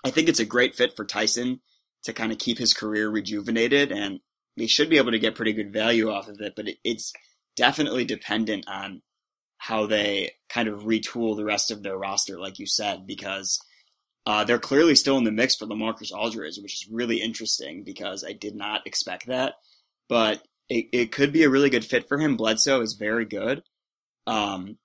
[0.05, 1.61] I think it's a great fit for Tyson
[2.03, 4.19] to kind of keep his career rejuvenated and
[4.57, 7.11] they should be able to get pretty good value off of it, but it's
[7.57, 9.01] definitely dependent on
[9.65, 13.59] how they kind of retool the rest of their roster, like you said, because
[14.27, 18.23] uh, they're clearly still in the mix for LaMarcus Aldridge, which is really interesting because
[18.23, 19.55] I did not expect that.
[20.07, 22.37] But it, it could be a really good fit for him.
[22.37, 23.63] Bledsoe is very good.
[24.27, 24.77] Um,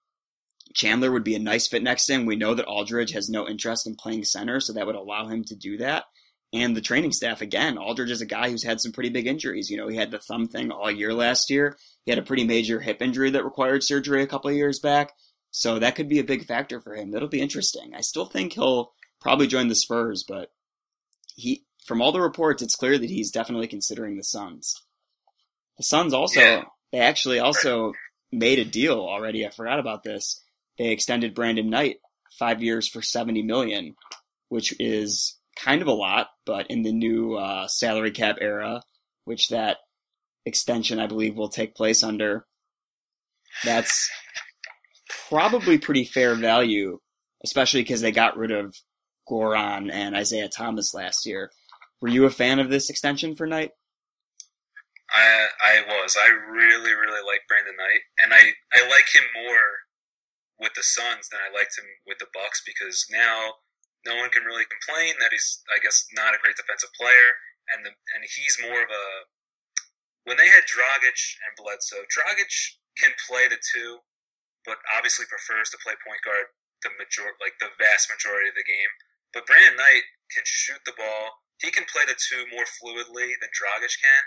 [0.73, 2.25] Chandler would be a nice fit next to him.
[2.25, 5.45] We know that Aldridge has no interest in playing center, so that would allow him
[5.45, 6.05] to do that.
[6.55, 9.69] And the training staff, again, Aldridge is a guy who's had some pretty big injuries.
[9.69, 11.77] You know, he had the thumb thing all year last year.
[12.11, 15.13] He had a pretty major hip injury that required surgery a couple of years back.
[15.53, 17.13] So that could be a big factor for him.
[17.13, 17.95] That'll be interesting.
[17.95, 20.51] I still think he'll probably join the Spurs, but
[21.37, 24.75] he, from all the reports, it's clear that he's definitely considering the Suns.
[25.77, 26.65] The Suns also, yeah.
[26.91, 27.93] they actually also
[28.33, 29.47] made a deal already.
[29.47, 30.43] I forgot about this
[30.79, 31.99] they extended Brandon Knight
[32.41, 33.95] five years for seventy million,
[34.49, 38.83] which is kind of a lot, but in the new uh, salary cap era,
[39.27, 39.77] which that
[40.47, 42.47] extension I believe will take place under,
[43.65, 44.09] that's
[45.29, 46.99] probably pretty fair value,
[47.45, 48.75] especially because they got rid of
[49.29, 51.51] Goran and Isaiah Thomas last year.
[52.01, 53.73] Were you a fan of this extension for Knight?
[55.11, 56.17] I I was.
[56.17, 59.91] I really really like Brandon Knight, and I I like him more
[60.59, 63.59] with the Suns than I liked him with the Bucks because now
[64.07, 67.43] no one can really complain that he's I guess not a great defensive player,
[67.75, 69.07] and the and he's more of a
[70.31, 74.07] when they had Dragic and Bledsoe, Dragic can play the two,
[74.63, 76.55] but obviously prefers to play point guard
[76.87, 78.95] the major like the vast majority of the game.
[79.35, 81.43] But Brandon Knight can shoot the ball.
[81.59, 84.23] He can play the two more fluidly than Dragic can,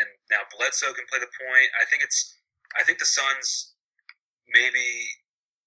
[0.00, 1.68] and now Bledsoe can play the point.
[1.76, 2.32] I think it's
[2.72, 3.76] I think the Suns
[4.48, 5.20] maybe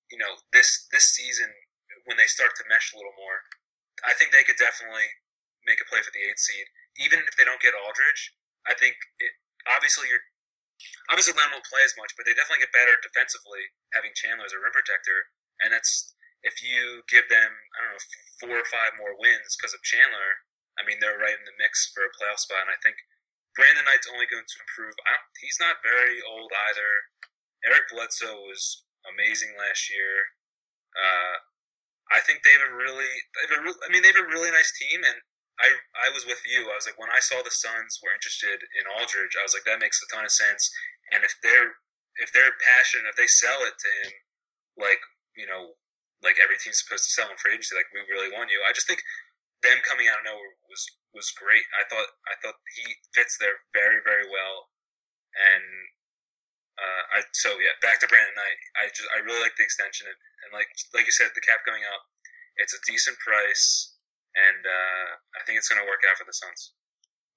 [0.09, 1.53] you know this this season
[2.09, 3.45] when they start to mesh a little more,
[4.01, 5.13] I think they could definitely
[5.69, 8.33] make a play for the eight seed, even if they don't get Aldridge.
[8.65, 9.33] I think it,
[9.69, 10.25] obviously you're
[11.09, 14.55] obviously Lamb won't play as much, but they definitely get better defensively having Chandler as
[14.55, 16.13] a rim protector, and that's
[16.45, 18.05] if you give them I don't know
[18.41, 20.45] four or five more wins because of Chandler.
[20.75, 22.99] I mean, they're right in the mix for a playoff spot, and I think
[23.55, 24.91] Brandon Knight's only going to improve.
[25.39, 26.91] he's not very old either.
[27.63, 30.35] Eric Bledsoe was amazing last year.
[30.91, 31.47] Uh,
[32.11, 34.27] I think they have a really, they have a re- I mean, they have a
[34.27, 35.23] really nice team, and
[35.59, 36.67] I I was with you.
[36.67, 39.67] I was like, when I saw the Suns were interested in Aldridge, I was like,
[39.67, 40.67] that makes a ton of sense.
[41.11, 41.79] And if they're
[42.19, 44.13] if they're passionate, if they sell it to him,
[44.75, 44.99] like
[45.35, 45.79] you know,
[46.23, 48.63] like every team's supposed to sell him for agency, like we really want you.
[48.63, 49.03] I just think
[49.63, 50.83] them coming out of nowhere was
[51.15, 51.63] was great.
[51.75, 54.75] I thought I thought he fits there very very well,
[55.35, 55.65] and
[56.75, 58.59] uh, I so yeah back to Brandon Knight.
[58.75, 61.63] I just I really like the extension and, and like like you said the cap
[61.63, 62.11] going up.
[62.55, 63.94] It's a decent price,
[64.35, 66.73] and uh, I think it's going to work out for the Suns.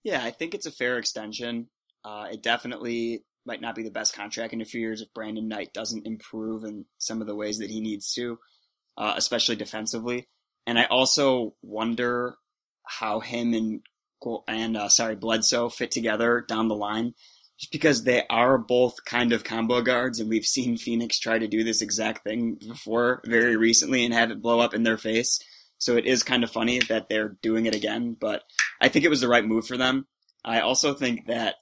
[0.05, 1.69] Yeah, I think it's a fair extension.
[2.05, 5.49] Uh, it definitely might not be the best contract in a few years if Brandon
[5.49, 8.39] Knight doesn't improve in some of the ways that he needs to,
[8.97, 10.29] uh, especially defensively.
[10.67, 12.37] And I also wonder
[12.85, 13.81] how him and
[14.49, 17.15] and uh, sorry Bledsoe fit together down the line,
[17.59, 21.47] just because they are both kind of combo guards, and we've seen Phoenix try to
[21.49, 25.39] do this exact thing before very recently and have it blow up in their face.
[25.79, 28.43] So it is kind of funny that they're doing it again, but
[28.81, 30.07] I think it was the right move for them.
[30.45, 31.57] I also think that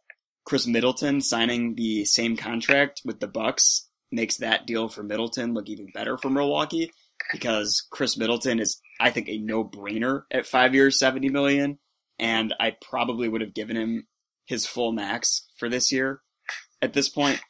[0.46, 5.68] Khris Middleton signing the same contract with the Bucks makes that deal for Middleton look
[5.68, 6.92] even better for Milwaukee
[7.33, 11.79] because Khris Middleton is, I think, a no-brainer at five years, seventy million,
[12.18, 14.07] and I probably would have given him
[14.44, 16.20] his full max for this year
[16.81, 17.40] at this point.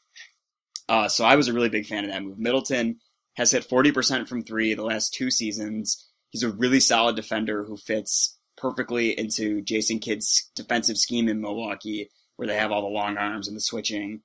[0.88, 2.38] Uh, so I was a really big fan of that move.
[2.38, 2.98] Middleton
[3.36, 6.08] has hit forty percent from three the last two seasons.
[6.36, 12.10] He's a really solid defender who fits perfectly into Jason Kidd's defensive scheme in Milwaukee,
[12.36, 14.20] where they have all the long arms and the switching.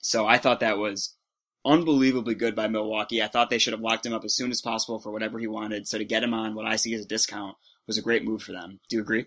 [0.00, 1.16] So I thought that was
[1.64, 3.20] unbelievably good by Milwaukee.
[3.20, 5.48] I thought they should have locked him up as soon as possible for whatever he
[5.48, 5.88] wanted.
[5.88, 7.56] So to get him on what I see as a discount
[7.88, 8.78] was a great move for them.
[8.88, 9.26] Do you agree?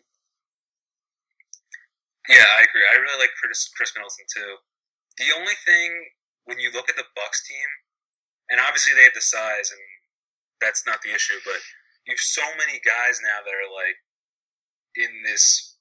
[2.29, 2.87] Yeah, I agree.
[2.89, 4.55] I really like Chris, Khris Middleton too.
[5.17, 5.91] The only thing
[6.45, 7.67] when you look at the Bucks team,
[8.49, 9.81] and obviously they have the size, and
[10.61, 11.59] that's not the issue, but
[12.05, 13.99] you have so many guys now that are like
[14.97, 15.77] in this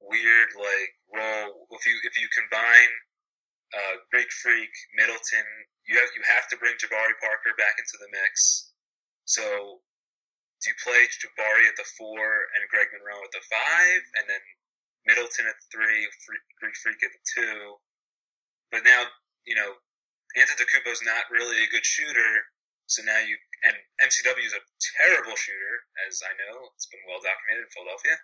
[0.00, 1.70] weird like role.
[1.70, 2.92] If you if you combine
[3.70, 5.46] uh, Greek Freak, Middleton,
[5.86, 8.72] you have you have to bring Jabari Parker back into the mix.
[9.28, 9.84] So
[10.60, 14.42] do you play Jabari at the four and Greg Monroe at the five, and then
[15.06, 16.04] Middleton at the three,
[16.58, 17.78] Greek Freak at the two?
[18.74, 19.06] But now
[19.46, 19.78] you know
[20.34, 22.50] Antetokounmpo's not really a good shooter,
[22.90, 24.66] so now you and MCW is a
[24.98, 28.16] terrible shooter, as I know it's been well documented in Philadelphia.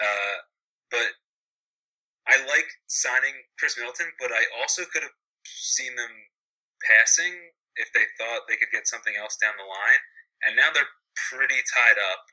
[0.00, 0.36] Uh,
[0.88, 1.20] but
[2.24, 6.32] I like signing Khris Middleton, but I also could have seen them
[6.80, 10.02] passing if they thought they could get something else down the line.
[10.48, 10.88] And now they're
[11.28, 12.24] pretty tied up.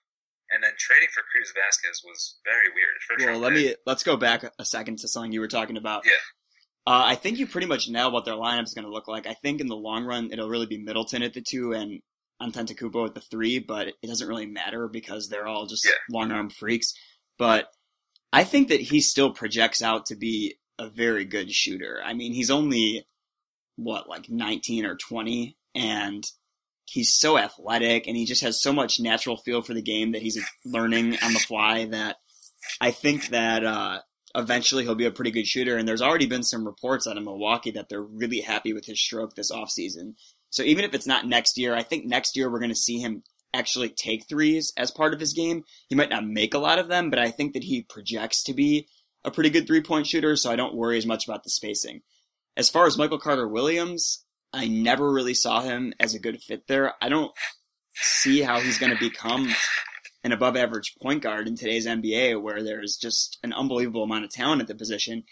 [0.48, 2.96] And then trading for Greivis Vasquez was very weird.
[3.04, 6.06] First well, let me let's go back a second to something you were talking about.
[6.06, 6.24] Yeah.
[6.88, 9.28] Uh, I think you pretty much know what their lineup is going to look like.
[9.28, 12.00] I think in the long run, it'll really be Middleton at the two and
[12.42, 15.92] Antetokounmpo at the three, but it doesn't really matter because they're all just yeah.
[16.10, 16.94] long arm freaks.
[17.38, 17.68] But
[18.32, 22.00] I think that he still projects out to be a very good shooter.
[22.06, 23.06] I mean, he's only
[23.76, 26.24] what like 19 or 20 and
[26.86, 30.22] he's so athletic and he just has so much natural feel for the game that
[30.22, 32.16] he's learning on the fly that
[32.80, 34.00] I think that uh,
[34.38, 35.76] eventually he'll be a pretty good shooter.
[35.76, 39.02] And there's already been some reports out of Milwaukee that they're really happy with his
[39.02, 40.14] stroke this offseason.
[40.52, 43.00] So even if it's not next year, I think next year we're going to see
[43.00, 43.24] him
[43.54, 45.64] actually take threes as part of his game.
[45.90, 48.54] He might not make a lot of them, but I think that he projects to
[48.54, 48.88] be
[49.26, 52.02] a pretty good three point shooter, so I don't worry as much about the spacing.
[52.56, 54.24] As far as Michael Carter Williams,
[54.54, 56.94] I never really saw him as a good fit there.
[57.02, 57.32] I don't
[57.96, 59.50] see how he's going to become
[60.28, 64.30] an above average point guard in today's NBA where there's just an unbelievable amount of
[64.30, 65.24] talent at the position.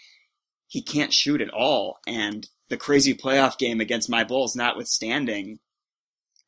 [0.68, 1.98] he can't shoot at all.
[2.06, 5.58] And the crazy playoff game against my Bulls notwithstanding,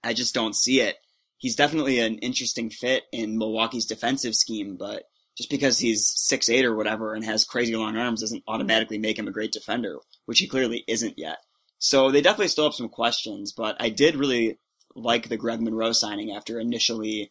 [0.02, 0.96] I just don't see it.
[1.36, 5.04] He's definitely an interesting fit in Milwaukee's defensive scheme, but
[5.36, 9.18] just because he's six eight or whatever and has crazy long arms doesn't automatically make
[9.18, 11.38] him a great defender, which he clearly isn't yet.
[11.78, 14.58] So they definitely still have some questions, but I did really
[14.96, 17.30] like the Greg Monroe signing after initially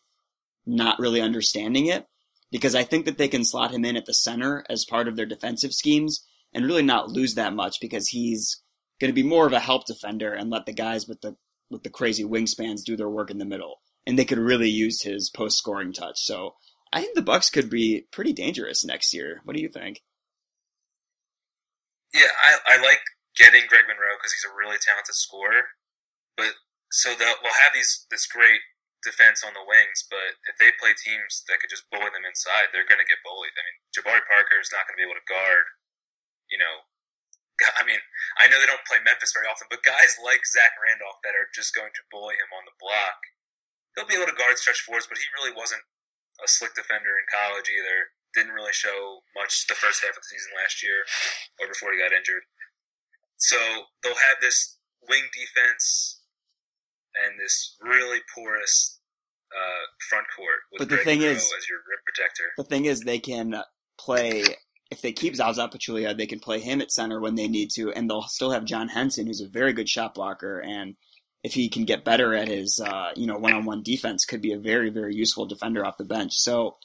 [0.67, 2.05] not really understanding it
[2.51, 5.15] because I think that they can slot him in at the center as part of
[5.15, 8.61] their defensive schemes and really not lose that much because he's
[8.99, 11.35] going to be more of a help defender and let the guys with the
[11.69, 13.81] with the crazy wingspans do their work in the middle.
[14.05, 16.15] And they could really use his post scoring touch.
[16.19, 16.55] So
[16.93, 19.41] I think the Bucks could be pretty dangerous next year.
[19.43, 20.01] What do you think?
[22.13, 23.01] Yeah, I, I like
[23.37, 25.75] getting Greg Monroe because he's a really talented scorer.
[26.37, 26.53] But
[26.89, 28.61] so they'll, they'll have these this great
[29.07, 32.75] defense on the wings, but if they play teams that could just bully them inside,
[32.75, 33.55] they're going to get bullied.
[33.55, 35.71] I mean, Jabari Parker is not going to be able to guard
[36.49, 36.87] you know,
[37.79, 37.99] I mean,
[38.39, 41.51] I know they don't play Memphis very often, but guys like Zach Randolph that are
[41.51, 43.19] just going to bully him on the block,
[43.95, 45.83] he'll be able to guard stretch fours, but he really wasn't
[46.43, 48.13] a slick defender in college either.
[48.35, 51.07] Didn't really show much the first half of the season last year
[51.57, 52.45] or before he got injured.
[53.37, 53.57] So
[54.03, 54.77] they'll have this
[55.09, 56.21] wing defense
[57.17, 58.96] and this really porous
[59.55, 62.43] uh, front court with but the Greg thing Monroe is, as your rim protector.
[62.57, 63.55] The thing is, they can
[63.97, 64.43] play
[64.89, 67.91] if they keep Zaza Pachulia, they can play him at center when they need to,
[67.91, 70.95] and they'll still have John Henson, who's a very good shot blocker, and
[71.43, 74.59] if he can get better at his, uh, you know, one-on-one defense, could be a
[74.59, 76.33] very, very useful defender off the bench.
[76.35, 76.77] So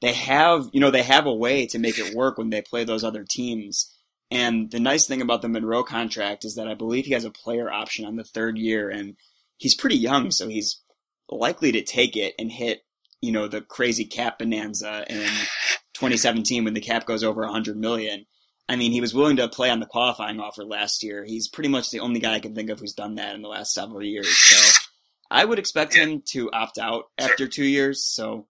[0.00, 2.84] they have, you know, they have a way to make it work when they play
[2.84, 3.92] those other teams.
[4.30, 7.30] And the nice thing about the Monroe contract is that I believe he has a
[7.30, 9.16] player option on the third year, and
[9.56, 10.80] he's pretty young, so he's
[11.28, 12.84] likely to take it and hit,
[13.20, 15.26] you know, the crazy cap bonanza in
[15.94, 18.26] 2017 when the cap goes over 100 million.
[18.68, 21.24] I mean, he was willing to play on the qualifying offer last year.
[21.24, 23.48] He's pretty much the only guy I can think of who's done that in the
[23.48, 24.28] last several years.
[24.28, 24.82] So
[25.30, 28.02] I would expect him to opt out after two years.
[28.02, 28.46] So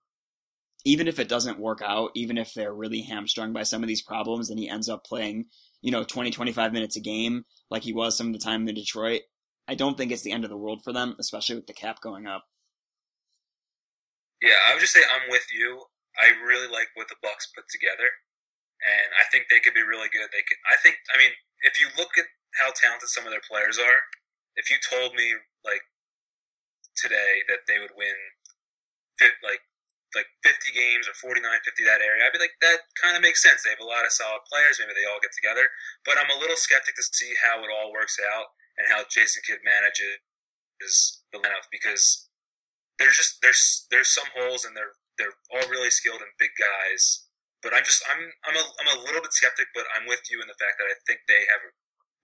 [0.85, 4.03] even if it doesn't work out, even if they're really hamstrung by some of these
[4.03, 5.47] problems and he ends up playing,
[5.81, 8.75] you know, 20, 25 minutes a game like he was some of the time in
[8.75, 9.23] Detroit,
[9.67, 12.01] I don't think it's the end of the world for them, especially with the cap
[12.01, 12.45] going up.
[14.45, 15.89] Yeah, I would just say I'm with you.
[16.21, 18.07] I really like what the Bucks put together,
[18.85, 20.29] and I think they could be really good.
[20.29, 20.61] They could.
[20.69, 21.01] I think.
[21.09, 21.33] I mean,
[21.65, 22.29] if you look at
[22.61, 24.05] how talented some of their players are,
[24.61, 25.33] if you told me
[25.65, 25.83] like
[26.93, 28.15] today that they would win,
[29.41, 29.65] like
[30.15, 33.43] like 50 games or 49, 50 that area, I'd be like, that kind of makes
[33.43, 33.67] sense.
[33.67, 34.79] They have a lot of solid players.
[34.79, 35.75] Maybe they all get together.
[36.07, 39.43] But I'm a little skeptic to see how it all works out and how Jason
[39.43, 40.23] Kidd manages
[41.35, 42.31] the lineup because
[42.99, 47.27] there's just there's there's some holes and they're they're all really skilled and big guys.
[47.63, 50.41] But I'm just I'm I'm a I'm a little bit skeptic, but I'm with you
[50.41, 51.63] in the fact that I think they have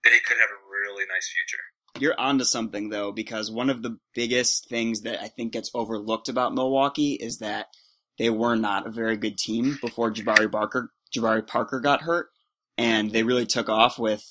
[0.03, 1.63] they could have a really nice future.
[1.99, 6.29] You're onto something though, because one of the biggest things that I think gets overlooked
[6.29, 7.67] about Milwaukee is that
[8.17, 12.29] they were not a very good team before Jabari Barker Jabari Parker got hurt,
[12.77, 14.23] and they really took off with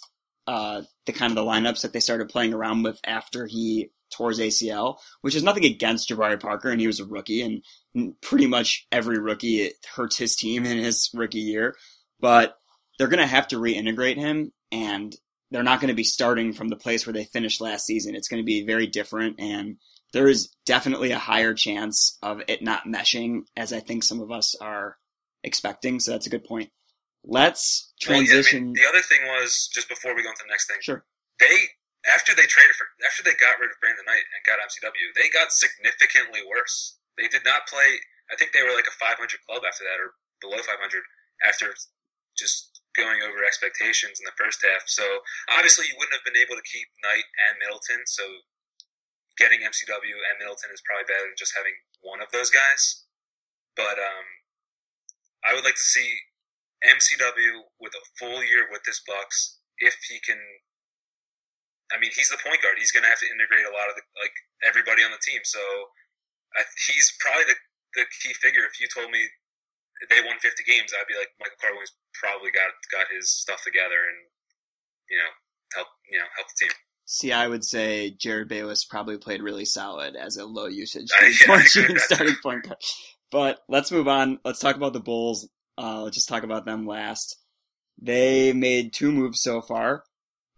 [0.46, 4.40] uh, the kind of the lineups that they started playing around with after he his
[4.40, 8.86] ACL, which is nothing against Jabari Parker, and he was a rookie, and pretty much
[8.92, 11.74] every rookie it hurts his team in his rookie year.
[12.20, 12.56] But
[12.98, 15.14] they're going to have to reintegrate him, and
[15.50, 18.14] they're not going to be starting from the place where they finished last season.
[18.14, 19.76] It's going to be very different, and
[20.12, 24.30] there is definitely a higher chance of it not meshing, as I think some of
[24.30, 24.96] us are
[25.42, 26.00] expecting.
[26.00, 26.70] So that's a good point.
[27.24, 28.32] Let's transition.
[28.32, 30.68] Well, yeah, I mean, the other thing was just before we go into the next
[30.68, 30.78] thing.
[30.80, 31.04] Sure.
[31.38, 31.68] They
[32.08, 35.28] after they traded for after they got rid of Brandon Knight and got MCW, they
[35.28, 36.96] got significantly worse.
[37.20, 38.00] They did not play.
[38.32, 40.80] I think they were like a 500 club after that, or below 500
[41.44, 41.74] after
[42.38, 44.88] just going over expectations in the first half.
[44.88, 45.04] So
[45.52, 48.08] obviously, you wouldn't have been able to keep Knight and Middleton.
[48.08, 48.24] So
[49.36, 53.04] getting MCW and Middleton is probably better than just having one of those guys.
[53.76, 54.26] But um,
[55.44, 56.32] I would like to see
[56.84, 60.40] MCW with a full year with this Bucks if he can
[61.90, 62.78] I mean, he's the point guard.
[62.78, 65.42] He's going to have to integrate a lot of the, like everybody on the team.
[65.42, 65.60] So
[66.54, 67.58] I, he's probably the,
[67.98, 68.62] the key figure.
[68.62, 69.26] If you told me
[70.08, 71.82] they won 50 games, I'd be like, Michael Carter
[72.14, 74.18] probably got got his stuff together and
[75.08, 75.30] you know
[75.74, 76.74] help you know help the team.
[77.06, 81.10] See, I would say Jerryd Bayless probably played really solid as a low usage
[81.66, 82.78] shooting starting point guard.
[83.32, 84.38] But let's move on.
[84.44, 85.48] Let's talk about the Bulls.
[85.76, 87.36] Uh, let's just talk about them last.
[88.00, 90.04] They made two moves so far.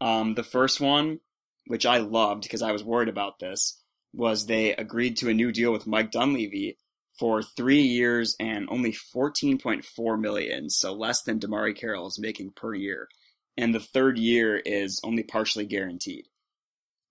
[0.02, 1.20] Um, the first one,
[1.68, 3.80] which I loved because I was worried about this,
[4.12, 6.76] was they agreed to a new deal with Mike Dunleavy
[7.20, 12.74] for three years and only 14.4 million, so less than DeMarre Carroll is making per
[12.74, 13.08] year.
[13.56, 16.26] and the third year is only partially guaranteed.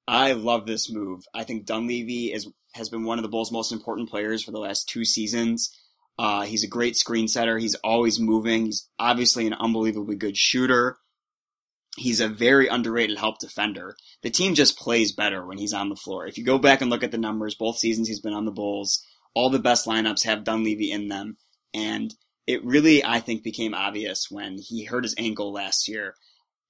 [0.07, 1.23] I love this move.
[1.33, 4.59] I think Dunleavy is has been one of the Bulls' most important players for the
[4.59, 5.77] last two seasons.
[6.17, 7.57] Uh, he's a great screen setter.
[7.57, 8.65] He's always moving.
[8.65, 10.97] He's obviously an unbelievably good shooter.
[11.97, 13.95] He's a very underrated help defender.
[14.23, 16.25] The team just plays better when he's on the floor.
[16.25, 18.51] If you go back and look at the numbers, both seasons he's been on the
[18.51, 21.37] Bulls, all the best lineups have Dunleavy in them.
[21.73, 22.13] And
[22.47, 26.15] it really, I think, became obvious when he hurt his ankle last year.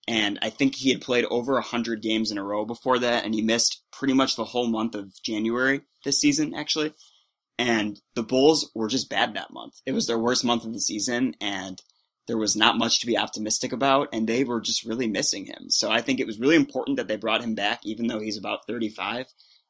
[0.08, 3.36] And I think he had played over 100 games in a row before that, and
[3.36, 6.94] he missed pretty much the whole month of January this season, actually.
[7.60, 9.76] And the Bulls were just bad that month.
[9.86, 11.80] It was their worst month of the season, and
[12.28, 15.70] there was not much to be optimistic about, and they were just really missing him.
[15.70, 18.38] So I think it was really important that they brought him back, even though he's
[18.38, 19.28] about 35.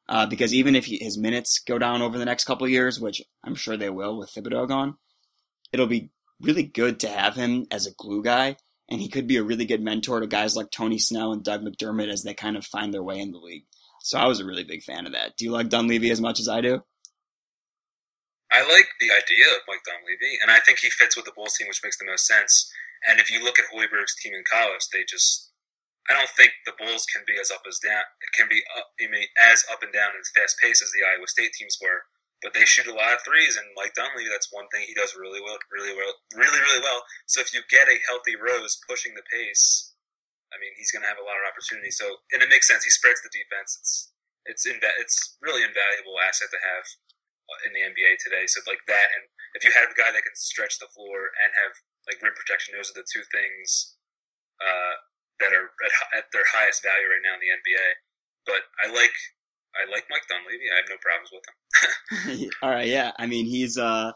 [0.10, 3.22] Uh, because even if he, his minutes go down over the next couple years, which
[3.43, 4.95] I'm sure they will with Thibodeau gone,
[5.72, 8.58] it'll be really good to have him as a glue guy,
[8.89, 11.64] and he could be a really good mentor to guys like Tony Snell and Doug
[11.64, 13.64] McDermott as they kind of find their way in the league.
[14.02, 15.38] So I was a really big fan of that.
[15.38, 16.84] Do you like Dunleavy as much as I do?
[18.52, 21.56] I like the idea of Mike Dunleavy, and I think he fits with the Bulls
[21.56, 22.68] team, which makes the most sense.
[23.08, 25.52] And if you look at Hoiberg's team in college, they just
[26.10, 28.04] I don't think the Bulls can be as up as down
[28.36, 31.06] can be up, I mean, as up and down and as fast pace as the
[31.06, 32.10] Iowa State teams were.
[32.41, 35.14] But they shoot a lot of threes, and Mike Dunleavy, that's one thing he does
[35.14, 37.06] really well, really well, really really well.
[37.30, 39.93] So if you get a healthy Rose pushing the pace,
[40.52, 41.93] I mean, he's going to have a lot of opportunity.
[41.93, 42.84] So and it makes sense.
[42.84, 43.78] He spreads the defense.
[43.80, 43.93] It's
[44.43, 46.86] it's inva- it's really invaluable asset to have
[47.68, 48.47] in the NBA today.
[48.47, 49.24] So like that, and
[49.56, 51.74] if you have a guy that can stretch the floor and have
[52.08, 53.95] like rim protection, those are the two things
[54.62, 54.95] uh,
[55.39, 57.88] that are at, at, their highest value right now in the NBA.
[58.45, 59.16] But I like
[59.76, 60.68] I like Mike Dunleavy.
[60.72, 62.49] I have no problems with him.
[62.64, 63.12] All right, yeah.
[63.18, 64.12] I mean, he's uh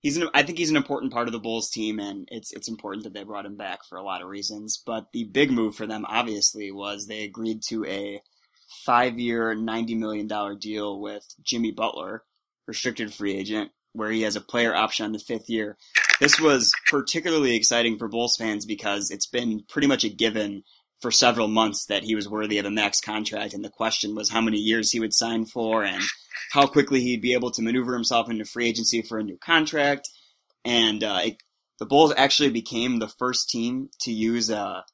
[0.00, 2.68] he's an, I think he's an important part of the Bulls team, and it's it's
[2.68, 4.82] important that they brought him back for a lot of reasons.
[4.84, 8.20] But the big move for them, obviously, was they agreed to a
[8.84, 12.24] five-year, ninety million dollar deal with Jimmy Butler,
[12.66, 15.76] restricted free agent, where he has a player option on the fifth year.
[16.20, 20.62] This was particularly exciting for Bulls fans because it's been pretty much a given
[21.00, 24.30] for several months that he was worthy of a max contract, and the question was
[24.30, 26.02] how many years he would sign for and
[26.52, 30.08] how quickly he'd be able to maneuver himself into free agency for a new contract.
[30.64, 31.36] And uh, it,
[31.80, 34.84] the Bulls actually became the first team to use a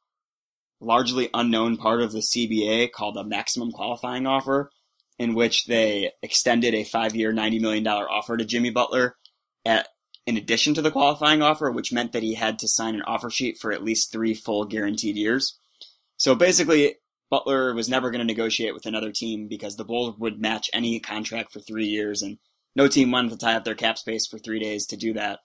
[0.81, 4.71] largely unknown part of the CBA called a maximum qualifying offer,
[5.19, 9.17] in which they extended a five year, $90 million offer to Jimmy Butler
[9.65, 9.89] at,
[10.27, 13.31] in addition to the qualifying offer, which meant that he had to sign an offer
[13.31, 15.59] sheet for at least three full guaranteed years.
[16.17, 16.97] So basically,
[17.31, 20.99] Butler was never going to negotiate with another team because the Bulls would match any
[21.01, 22.39] contract for three years, and
[22.75, 25.41] no team wanted to tie up their cap space for three days to do that.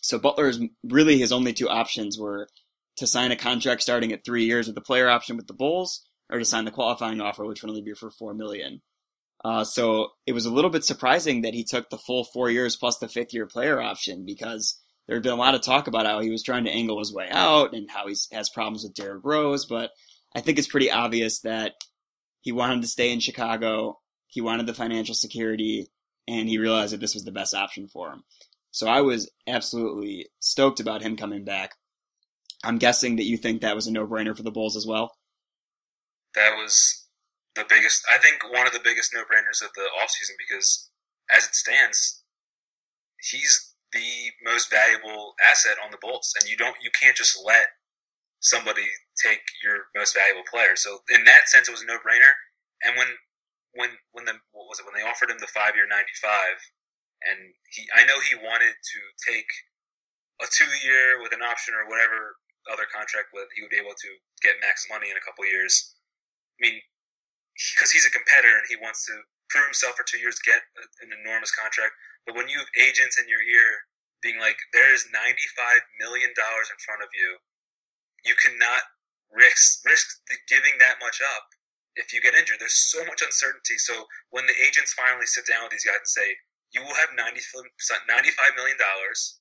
[0.00, 2.48] So Butler's really his only two options were
[2.96, 6.04] to sign a contract starting at three years with the player option with the Bulls,
[6.30, 8.80] or to sign the qualifying offer, which would only be for four million.
[9.44, 12.76] Uh, so it was a little bit surprising that he took the full four years
[12.76, 16.06] plus the fifth year player option because there had been a lot of talk about
[16.06, 18.94] how he was trying to angle his way out and how he has problems with
[18.94, 19.66] Derrick Rose.
[19.66, 19.90] But
[20.34, 21.74] I think it's pretty obvious that
[22.40, 23.98] he wanted to stay in Chicago.
[24.28, 25.88] He wanted the financial security,
[26.26, 28.24] and he realized that this was the best option for him.
[28.70, 31.74] So I was absolutely stoked about him coming back.
[32.64, 35.12] I'm guessing that you think that was a no brainer for the Bulls as well
[36.34, 37.06] that was
[37.54, 38.04] the biggest.
[38.10, 40.90] I think one of the biggest no brainers of the offseason because,
[41.34, 42.22] as it stands,
[43.30, 47.78] he's the most valuable asset on the Bulls, and you don't you can't just let
[48.40, 48.84] somebody
[49.16, 50.76] take your most valuable player.
[50.76, 52.34] So in that sense, it was a no brainer.
[52.82, 53.08] And when
[53.72, 56.58] when when the what was it when they offered him the five year ninety five,
[57.22, 59.48] and he I know he wanted to take
[60.42, 63.94] a two year with an option or whatever other contract with he would be able
[63.94, 64.10] to
[64.40, 65.94] get max money in a couple years.
[66.58, 66.78] I mean,
[67.54, 70.66] because he's a competitor and he wants to prove himself for two years, get
[71.02, 71.94] an enormous contract.
[72.26, 73.86] But when you have agents in your ear
[74.22, 77.38] being like, "There is ninety-five million dollars in front of you,"
[78.24, 78.90] you cannot
[79.30, 81.54] risk risk giving that much up
[81.94, 82.58] if you get injured.
[82.58, 83.78] There's so much uncertainty.
[83.78, 86.38] So when the agents finally sit down with these guys and say,
[86.72, 87.40] "You will have 90,
[88.08, 89.38] 95 million dollars,"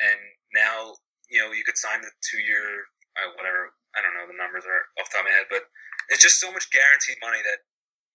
[0.00, 0.18] and
[0.52, 0.96] now
[1.28, 3.72] you know you could sign the two-year uh, whatever.
[3.94, 5.70] I don't know the numbers are off the top of my head, but
[6.08, 7.64] it's just so much guaranteed money that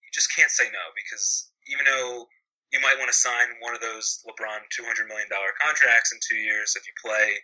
[0.02, 2.26] you just can't say no because even though
[2.70, 6.18] you might want to sign one of those LeBron two hundred million dollar contracts in
[6.22, 7.42] two years if you play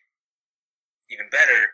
[1.10, 1.70] even better,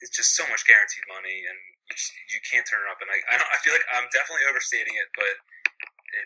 [0.00, 1.58] it's just so much guaranteed money and
[1.92, 1.96] you,
[2.32, 3.00] you can't turn it up.
[3.04, 5.34] And I I, I feel like I'm definitely overstating it, but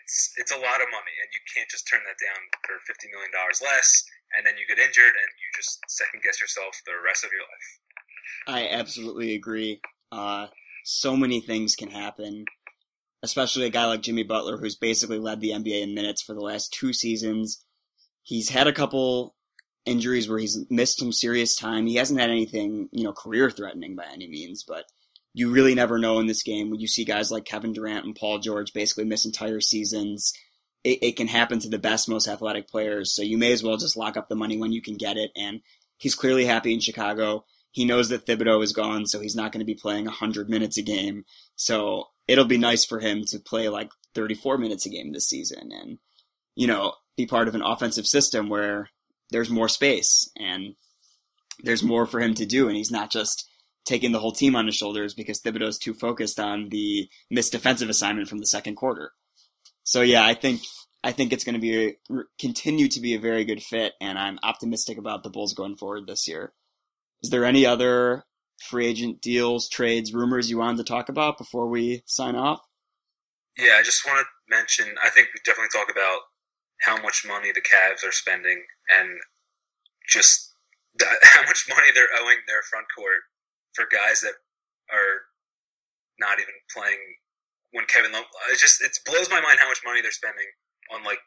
[0.01, 3.11] it's it's a lot of money and you can't just turn that down for fifty
[3.11, 3.87] million dollars less
[4.35, 7.45] and then you get injured and you just second guess yourself the rest of your
[7.45, 7.67] life.
[8.47, 9.81] I absolutely agree.
[10.11, 10.47] Uh,
[10.87, 12.45] so many things can happen,
[13.23, 16.41] especially a guy like Jimmy Butler, who's basically led the NBA in minutes for the
[16.41, 17.65] last two seasons.
[18.21, 19.35] He's had a couple
[19.87, 21.87] injuries where he's missed some serious time.
[21.87, 24.85] He hasn't had anything, you know, career threatening by any means, but
[25.33, 28.15] you really never know in this game when you see guys like Kevin Durant and
[28.15, 30.33] Paul George basically miss entire seasons.
[30.83, 33.11] It, it, can happen to the best, most athletic players.
[33.11, 35.31] So you may as well just lock up the money when you can get it.
[35.35, 35.61] And
[35.97, 37.43] he's clearly happy in Chicago.
[37.75, 40.77] He knows that Thibodeau is gone, so he's not going to be playing 100 minutes
[40.77, 41.25] a game.
[41.57, 45.73] So it'll be nice for him to play like 34 minutes a game this season
[45.73, 45.97] and,
[46.55, 48.91] you know, be part of an offensive system where
[49.29, 50.75] there's more space and
[51.65, 52.69] there's more for him to do.
[52.69, 53.45] And he's not just
[53.83, 57.89] taking the whole team on his shoulders because Thibodeau's too focused on the missed defensive
[57.89, 59.11] assignment from the second quarter.
[59.83, 60.61] So yeah, I think
[61.03, 64.17] I think it's going to be a, continue to be a very good fit, and
[64.17, 66.53] I'm optimistic about the Bulls going forward this year.
[67.25, 68.23] Is there any other
[68.69, 72.59] free agent deals, trades, rumors you wanted to talk about before we sign off?
[73.57, 74.93] Yeah, I just want to mention.
[75.03, 76.19] I think we definitely talk about
[76.83, 78.61] how much money the Cavs are spending
[78.95, 79.09] and
[80.07, 80.53] just
[81.23, 83.25] how much money they're owing their front court
[83.73, 84.33] for guys that
[84.93, 85.25] are
[86.19, 86.99] not even playing
[87.71, 88.25] when Kevin Love.
[88.51, 90.45] It just it blows my mind how much money they're spending
[90.93, 91.21] on like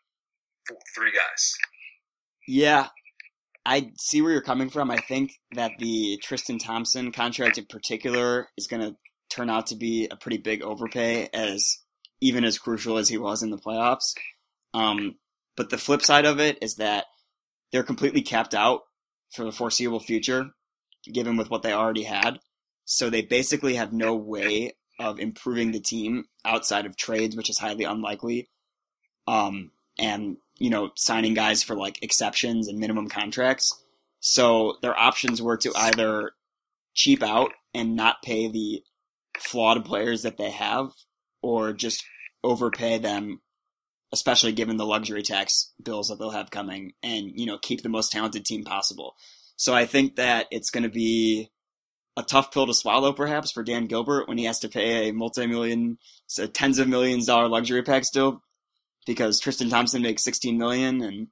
[0.95, 1.57] three guys.
[2.47, 2.87] Yeah,
[3.65, 4.91] I see where you're coming from.
[4.91, 8.97] I think that the Tristan Thompson contract in particular is going to
[9.29, 11.79] turn out to be a pretty big overpay, as
[12.21, 14.15] even as crucial as he was in the playoffs.
[14.75, 15.17] Um,
[15.57, 17.05] but the flip side of it is that
[17.73, 18.83] they're completely capped out
[19.33, 20.51] for the foreseeable future
[21.13, 22.39] given with what they already had.
[22.85, 27.59] So they basically have no way of improving the team outside of trades, which is
[27.59, 28.49] highly unlikely.
[29.27, 33.83] Um, and you know, signing guys for like exceptions and minimum contracts.
[34.21, 36.33] So their options were to either
[36.95, 38.83] cheap out and not pay the
[39.39, 40.91] flawed players that they have,
[41.43, 42.05] or just
[42.43, 43.41] overpay them,
[44.13, 47.89] especially given the luxury tax bills that they'll have coming, and you know, keep the
[47.89, 49.15] most talented team possible.
[49.57, 51.51] So I think that it's going to be
[52.17, 55.13] a tough pill to swallow, perhaps, for Dan Gilbert when he has to pay a
[55.13, 58.43] multi-million, so tens of millions dollar luxury tax still,
[59.09, 61.29] because Tristan Thompson makes 16 million and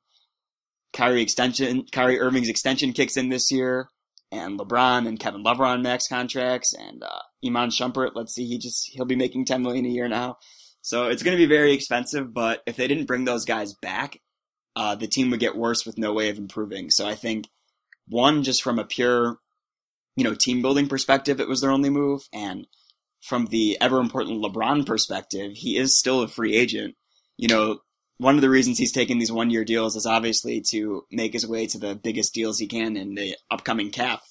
[0.95, 3.91] Kyrie extension, Kyrie Irving's extension kicks in this year,
[4.33, 8.47] and LeBron and Kevin Love are on max contracts, and uh, Iman Shumpert, let's see,
[8.47, 10.39] he just he'll be making 10 million a year now.
[10.81, 14.20] So it's going to be very expensive, but if they didn't bring those guys back,
[14.74, 16.91] uh, the team would get worse with no way of improving.
[16.91, 17.47] So I think
[18.09, 19.37] one, just from a pure,
[20.16, 22.22] you know, team building perspective, it was their only move.
[22.33, 22.66] And
[23.20, 26.95] from the ever important LeBron perspective, he is still a free agent.
[27.37, 27.80] You know,
[28.18, 31.47] one of the reasons he's taking these one year deals is obviously to make his
[31.47, 34.22] way to the biggest deals he can in the upcoming cap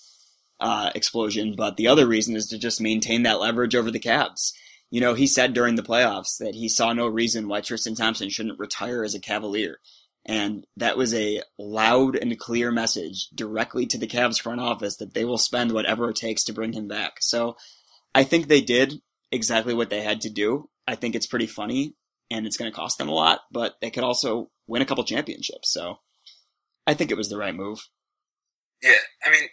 [0.59, 1.55] uh, explosion.
[1.55, 4.53] But the other reason is to just maintain that leverage over the Cavs.
[4.89, 8.29] You know, he said during the playoffs that he saw no reason why Tristan Thompson
[8.29, 9.79] shouldn't retire as a Cavalier.
[10.27, 15.13] And that was a loud and clear message directly to the Cavs front office that
[15.13, 17.17] they will spend whatever it takes to bring him back.
[17.19, 17.57] So
[18.15, 19.01] I think they did
[19.31, 20.69] exactly what they had to do.
[20.87, 21.93] I think it's pretty funny
[22.31, 25.03] and it's going to cost them a lot, but they could also win a couple
[25.03, 25.71] championships.
[25.71, 25.99] So
[26.87, 27.87] I think it was the right move.
[28.83, 29.49] Yeah, I mean,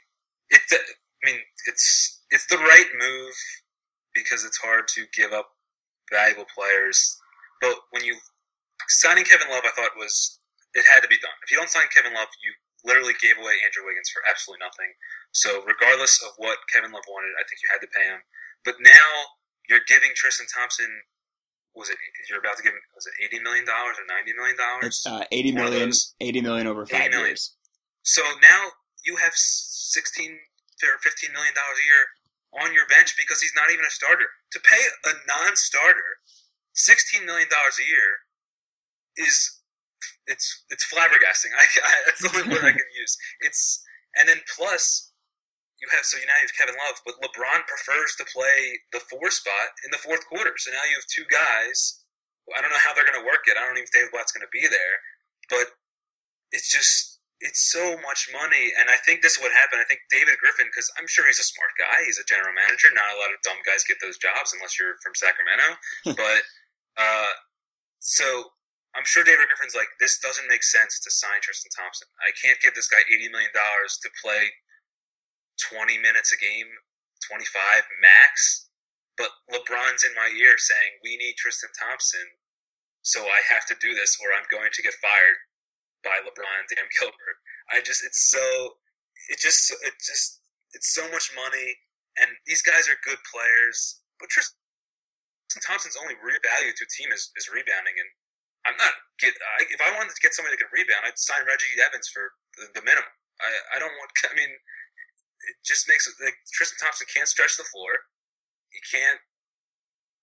[0.50, 3.34] it's I mean, it's it's the right move
[4.14, 5.50] because it's hard to give up
[6.10, 7.18] valuable players.
[7.60, 8.16] But when you
[8.88, 10.40] signing Kevin Love, I thought was
[10.74, 11.36] it had to be done.
[11.44, 12.52] If you don't sign Kevin Love, you
[12.84, 14.92] literally gave away Andrew Wiggins for absolutely nothing.
[15.30, 18.26] So regardless of what Kevin Love wanted, I think you had to pay him.
[18.64, 21.06] But now you're giving Tristan Thompson.
[21.74, 21.96] Was it
[22.28, 22.72] you're about to give?
[22.94, 24.84] Was it eighty million dollars or ninety million dollars?
[24.86, 25.90] It's uh, eighty million.
[26.20, 27.32] Eighty million over five million.
[27.32, 27.56] years.
[28.02, 30.36] So now you have sixteen
[30.84, 32.04] or fifteen million dollars a year
[32.60, 34.28] on your bench because he's not even a starter.
[34.52, 36.20] To pay a non-starter
[36.74, 38.28] sixteen million dollars a year
[39.16, 39.60] is
[40.26, 41.52] it's it's flabbergasting.
[41.58, 43.16] I, I that's the only word I can use.
[43.40, 43.82] It's
[44.16, 45.11] and then plus
[45.83, 49.03] you have so you now you have Kevin Love, but LeBron prefers to play the
[49.11, 50.55] four spot in the fourth quarter.
[50.55, 51.99] So now you have two guys.
[52.55, 53.59] I don't know how they're going to work it.
[53.59, 54.97] I don't even think David Blatt's going to be there,
[55.51, 55.74] but
[56.55, 59.83] it's just it's so much money, and I think this would happen.
[59.83, 62.07] I think David Griffin, because I'm sure he's a smart guy.
[62.07, 62.95] He's a general manager.
[62.95, 65.83] Not a lot of dumb guys get those jobs unless you're from Sacramento.
[66.14, 66.43] but
[66.95, 67.35] uh,
[67.99, 68.55] so
[68.95, 72.07] I'm sure David Griffin's like, this doesn't make sense to sign Tristan Thompson.
[72.22, 74.55] I can't give this guy $80 million to play
[75.70, 76.68] 20 minutes a game,
[77.28, 78.68] 25 max.
[79.18, 82.40] But LeBron's in my ear saying, we need Tristan Thompson,
[83.02, 85.38] so I have to do this or I'm going to get fired
[86.02, 87.38] by LeBron and Dan Gilbert.
[87.70, 88.42] I just, it's so,
[89.28, 90.40] it just, it just,
[90.72, 91.76] it's so much money,
[92.16, 94.00] and these guys are good players.
[94.18, 94.56] But Tristan
[95.60, 98.08] Thompson's only real value to a team is, is rebounding, and
[98.64, 99.34] I'm not get.
[99.58, 102.34] I, if I wanted to get somebody that could rebound, I'd sign Reggie Evans for
[102.58, 103.10] the, the minimum.
[103.42, 104.10] I, I don't want.
[104.30, 104.52] I mean,
[105.49, 107.90] it just makes it like Tristan Thompson can't stretch the floor.
[108.70, 109.20] He can't.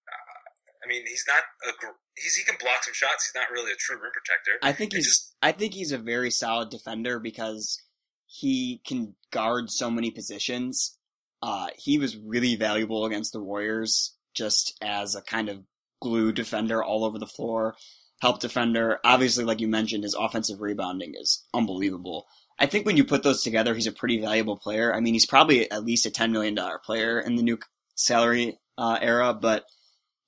[0.08, 0.44] Uh,
[0.84, 1.72] I mean, he's not a.
[2.16, 3.28] He's he can block some shots.
[3.28, 4.60] He's not really a true rim protector.
[4.64, 5.08] I think he's.
[5.08, 7.82] Just, I think he's a very solid defender because
[8.28, 10.98] he can guard so many positions.
[11.42, 15.64] Uh, he was really valuable against the Warriors just as a kind of
[16.02, 17.76] glue defender all over the floor,
[18.22, 19.00] help defender.
[19.04, 22.28] Obviously, like you mentioned, his offensive rebounding is unbelievable.
[22.60, 24.94] I think when you put those together, he's a pretty valuable player.
[24.94, 27.58] I mean, he's probably at least a $10 million player in the new
[27.96, 29.64] salary uh, era, but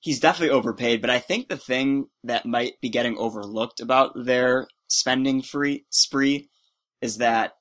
[0.00, 1.00] he's definitely overpaid.
[1.00, 6.48] But I think the thing that might be getting overlooked about their spending free spree
[7.00, 7.52] is that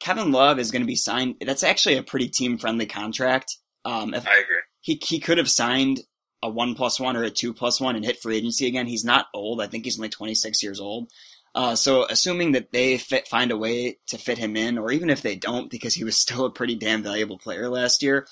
[0.00, 1.36] Kevin Love is going to be signed.
[1.44, 3.56] That's actually a pretty team friendly contract.
[3.84, 4.62] Um, I agree.
[4.80, 6.00] He he could have signed
[6.42, 8.86] a one plus one or a two plus one and hit free agency again.
[8.86, 9.60] He's not old.
[9.60, 11.08] I think he's only 26 years old.
[11.54, 15.10] Uh, so assuming that they fit, find a way to fit him in, or even
[15.10, 18.26] if they don't, because he was still a pretty damn valuable player last year,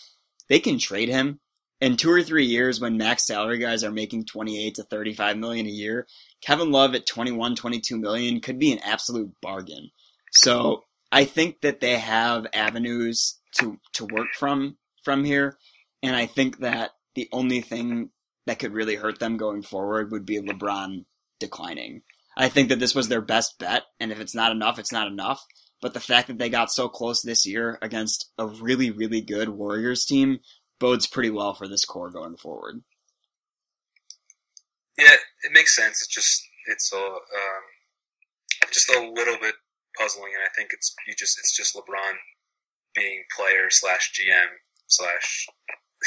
[0.49, 1.41] they can trade him
[1.81, 5.67] in two or three years when max salary guys are making 28 to 35 million
[5.67, 6.07] a year.
[6.43, 9.91] Kevin Love at 21, 22 million could be an absolute bargain.
[10.33, 15.57] So I think that they have avenues to to work from from here,
[16.03, 18.11] and I think that the only thing
[18.47, 21.05] that could really hurt them going forward would be LeBron
[21.41, 22.03] declining.
[22.41, 25.07] I think that this was their best bet, and if it's not enough, it's not
[25.07, 25.45] enough.
[25.83, 29.51] But the fact that they got so close this year against a really, really good
[29.51, 30.41] Warriors team
[30.79, 32.83] bodes pretty well for this core going forward.
[34.99, 36.03] Yeah, it makes sense.
[36.03, 37.65] It's just it's a um,
[38.73, 39.57] just a little bit
[39.99, 42.15] puzzling, and I think it's you just it's just LeBron
[42.95, 44.49] being player slash GM
[44.87, 45.47] slash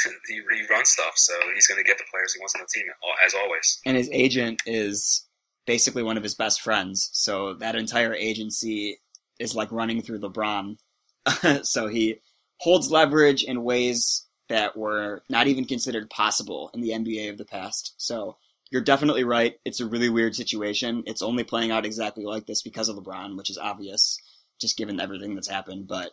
[0.26, 2.68] he, he runs stuff, so he's going to get the players he wants on the
[2.74, 2.86] team
[3.24, 3.80] as always.
[3.86, 5.23] And his agent is
[5.66, 9.00] basically one of his best friends, so that entire agency
[9.38, 10.76] is like running through LeBron.
[11.62, 12.20] so he
[12.58, 17.44] holds leverage in ways that were not even considered possible in the NBA of the
[17.44, 17.94] past.
[17.96, 18.36] So
[18.70, 19.54] you're definitely right.
[19.64, 21.02] It's a really weird situation.
[21.06, 24.18] It's only playing out exactly like this because of LeBron, which is obvious,
[24.60, 25.86] just given everything that's happened.
[25.88, 26.10] But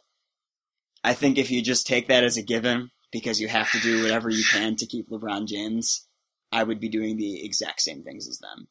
[1.04, 4.04] I think if you just take that as a given, because you have to do
[4.04, 6.08] whatever you can to keep LeBron James,
[6.52, 8.68] I would be doing the exact same things as them.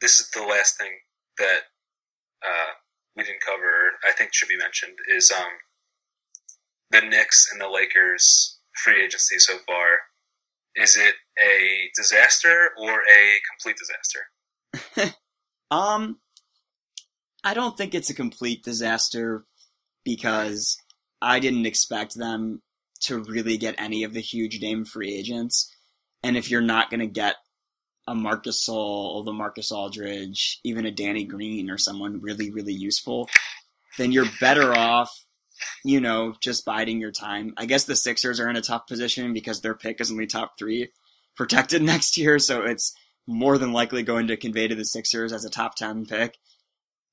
[0.00, 0.92] This is the last thing
[1.38, 1.60] that
[2.42, 2.72] uh,
[3.16, 3.92] we didn't cover.
[4.06, 5.50] I think should be mentioned is um,
[6.90, 9.98] the Knicks and the Lakers free agency so far.
[10.74, 15.14] Is it a disaster or a complete disaster?
[15.70, 16.20] um,
[17.42, 19.44] I don't think it's a complete disaster
[20.04, 20.76] because
[21.20, 22.62] I didn't expect them
[23.02, 25.74] to really get any of the huge name free agents.
[26.22, 27.36] And if you're not going to get
[28.06, 33.28] a Marcus Gasol, LaMarcus Aldridge, even a Danny Green or someone really, really useful,
[33.98, 35.10] then you're better off,
[35.84, 37.54] you know, just biding your time.
[37.56, 40.58] I guess the Sixers are in a tough position because their pick is only top
[40.58, 40.90] three
[41.36, 42.94] protected next year, so it's
[43.26, 46.36] more than likely going to convey to the Sixers as a top 10 pick.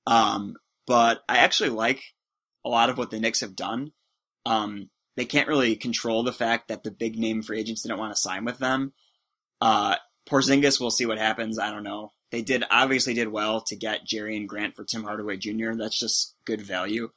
[0.05, 2.01] Um, but I actually like
[2.65, 3.91] a lot of what the Knicks have done.
[4.45, 8.15] Um, they can't really control the fact that the big name free agents didn't want
[8.15, 8.93] to sign with them.
[9.59, 9.95] Uh,
[10.27, 11.59] Porzingis, we'll see what happens.
[11.59, 12.11] I don't know.
[12.31, 15.73] They did obviously did well to get Jerami Grant for Tim Hardaway Jr.
[15.73, 17.09] That's just good value.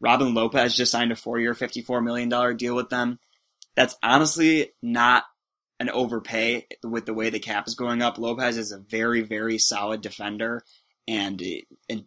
[0.00, 3.18] Robin Lopez just signed a four-year, $54 million deal with them.
[3.74, 5.24] That's honestly not
[5.80, 8.18] an overpay with the way the cap is going up.
[8.18, 10.62] Lopez is a very, very solid defender
[11.06, 11.42] and
[11.88, 12.06] an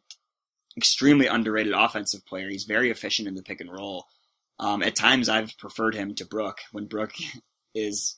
[0.77, 2.49] extremely underrated offensive player.
[2.49, 4.05] He's very efficient in the pick and roll.
[4.59, 7.13] Um, at times, I've preferred him to Brook when Brook
[7.75, 8.17] is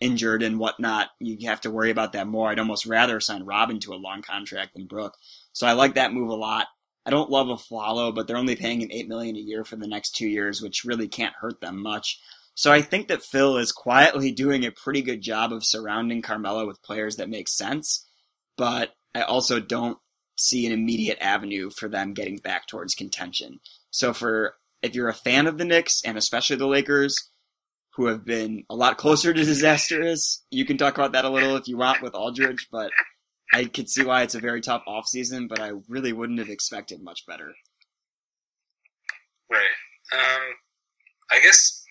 [0.00, 1.08] injured and whatnot.
[1.20, 2.48] You have to worry about that more.
[2.48, 5.16] I'd almost rather sign Robin to a long contract than Brook.
[5.52, 6.66] So I like that move a lot.
[7.04, 9.86] I don't love Afflalo, but they're only paying him eight million a year for the
[9.86, 12.20] next two years, which really can't hurt them much.
[12.54, 16.66] So I think that Phil is quietly doing a pretty good job of surrounding Carmelo
[16.66, 18.06] with players that make sense,
[18.56, 19.98] but I also don't
[20.36, 23.60] see an immediate avenue for them getting back towards contention.
[23.90, 27.30] So for if you're a fan of the Knicks and especially the Lakers,
[27.98, 31.56] who have been a lot closer to disastrous, you can talk about that a little
[31.56, 32.92] if you want with Aldridge, but
[33.52, 37.02] I could see why it's a very tough offseason, but I really wouldn't have expected
[37.02, 37.54] much better.
[39.50, 39.74] Right.
[40.14, 40.42] Um,
[41.32, 41.82] I guess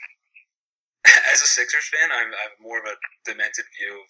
[1.33, 2.95] as a Sixers fan, I'm, I have more of a
[3.25, 4.07] demented view of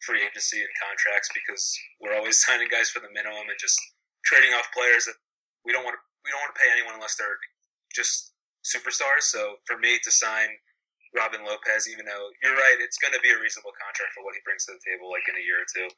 [0.00, 3.76] free agency and contracts because we're always signing guys for the minimum and just
[4.24, 5.20] trading off players that
[5.66, 7.36] we don't want to we don't want to pay anyone unless they're
[7.92, 8.32] just
[8.64, 9.28] superstars.
[9.28, 10.48] So for me to sign
[11.10, 14.38] Robin Lopez, even though you're right, it's going to be a reasonable contract for what
[14.38, 15.90] he brings to the table, like in a year or two.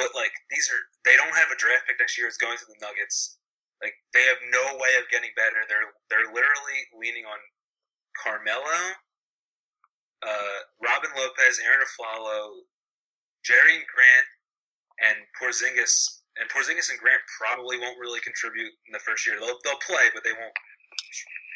[0.00, 2.24] But like these are, they don't have a draft pick next year.
[2.24, 3.36] It's going to the Nuggets.
[3.84, 5.64] Like they have no way of getting better.
[5.68, 7.40] They're they're literally leaning on
[8.16, 8.96] Carmelo,
[10.24, 12.68] uh, Robin Lopez, Arron Afflalo,
[13.44, 14.28] Jerami Grant,
[15.00, 16.20] and Porzingis.
[16.40, 19.36] And Porzingis and Grant probably won't really contribute in the first year.
[19.36, 20.56] They'll they'll play, but they won't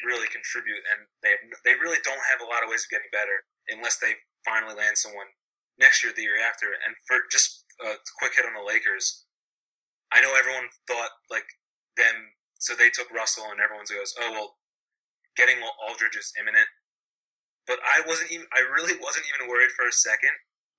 [0.05, 0.83] really contribute.
[0.85, 4.21] And they they really don't have a lot of ways of getting better unless they
[4.45, 5.33] finally land someone
[5.79, 6.71] next year, the year after.
[6.71, 9.25] And for just a quick hit on the Lakers,
[10.11, 11.47] I know everyone thought like
[11.97, 14.49] them, so they took Russell, and everyone goes, "Oh well,
[15.35, 16.69] getting Aldridge is imminent."
[17.67, 18.47] But I wasn't even.
[18.53, 20.31] I really wasn't even worried for a second.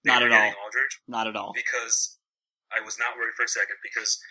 [0.04, 0.54] Not at all.
[0.62, 1.50] Aldridge Not at all.
[1.50, 2.18] Because
[2.70, 4.22] I was not worried for a second because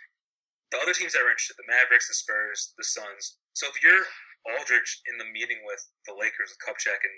[0.71, 3.37] the other teams that were interested, the Mavericks, the Spurs, the Suns.
[3.53, 4.07] So if you're
[4.45, 7.17] Aldridge in the meeting with the Lakers, with Kupchak, and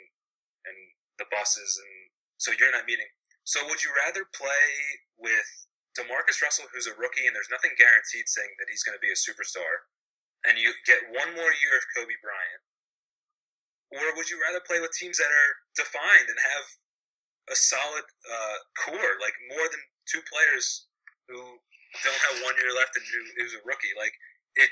[0.67, 0.77] and
[1.19, 3.07] the buses, and so you're in that meeting.
[3.47, 5.47] So would you rather play with
[5.95, 9.09] Demarcus Russell, who's a rookie, and there's nothing guaranteed saying that he's going to be
[9.11, 9.87] a superstar,
[10.43, 12.63] and you get one more year of Kobe Bryant,
[13.91, 16.65] or would you rather play with teams that are defined and have
[17.47, 20.87] a solid uh, core, like more than two players
[21.31, 21.63] who
[22.03, 23.05] don't have one year left and
[23.39, 23.95] who's a rookie?
[23.95, 24.13] Like
[24.59, 24.71] it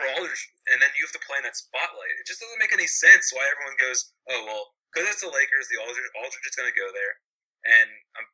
[0.00, 2.16] for all, and then you have to play in that spotlight.
[2.16, 5.68] It just doesn't make any sense why everyone goes, oh well, because it's the Lakers,
[5.68, 7.20] the Aldridge, Aldridge is going to go there,
[7.68, 8.26] and I'm,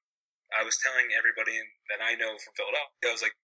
[0.55, 1.59] I was telling everybody
[1.91, 3.35] that I know from Philadelphia, I was like,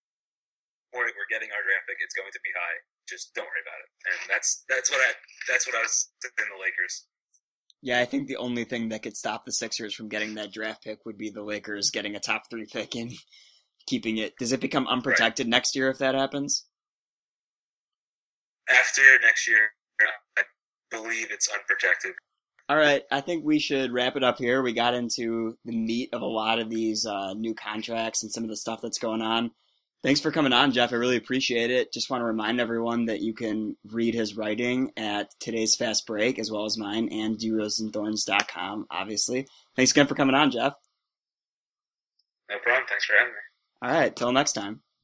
[0.94, 1.98] we're, we're getting our draft pick.
[1.98, 3.90] It's going to be high just don't worry about it.
[4.06, 5.12] And that's that's what I
[5.48, 7.06] that's what I was in the Lakers.
[7.82, 10.84] Yeah, I think the only thing that could stop the Sixers from getting that draft
[10.84, 13.12] pick would be the Lakers getting a top three pick and
[13.86, 14.34] keeping it.
[14.38, 15.50] Does it become unprotected right.
[15.50, 16.64] next year if that happens?
[18.70, 19.70] After next year,
[20.38, 20.42] I
[20.90, 22.12] believe it's unprotected.
[22.68, 24.62] All right, I think we should wrap it up here.
[24.62, 28.44] We got into the meat of a lot of these uh, new contracts and some
[28.44, 29.50] of the stuff that's going on.
[30.02, 30.92] Thanks for coming on, Jeff.
[30.92, 31.92] I really appreciate it.
[31.92, 36.40] Just want to remind everyone that you can read his writing at today's Fast Break,
[36.40, 39.46] as well as mine, and drosenthorns.com, obviously.
[39.76, 40.74] Thanks again for coming on, Jeff.
[42.50, 42.84] No problem.
[42.88, 43.38] Thanks for having me.
[43.82, 44.14] All right.
[44.14, 44.80] Till next time.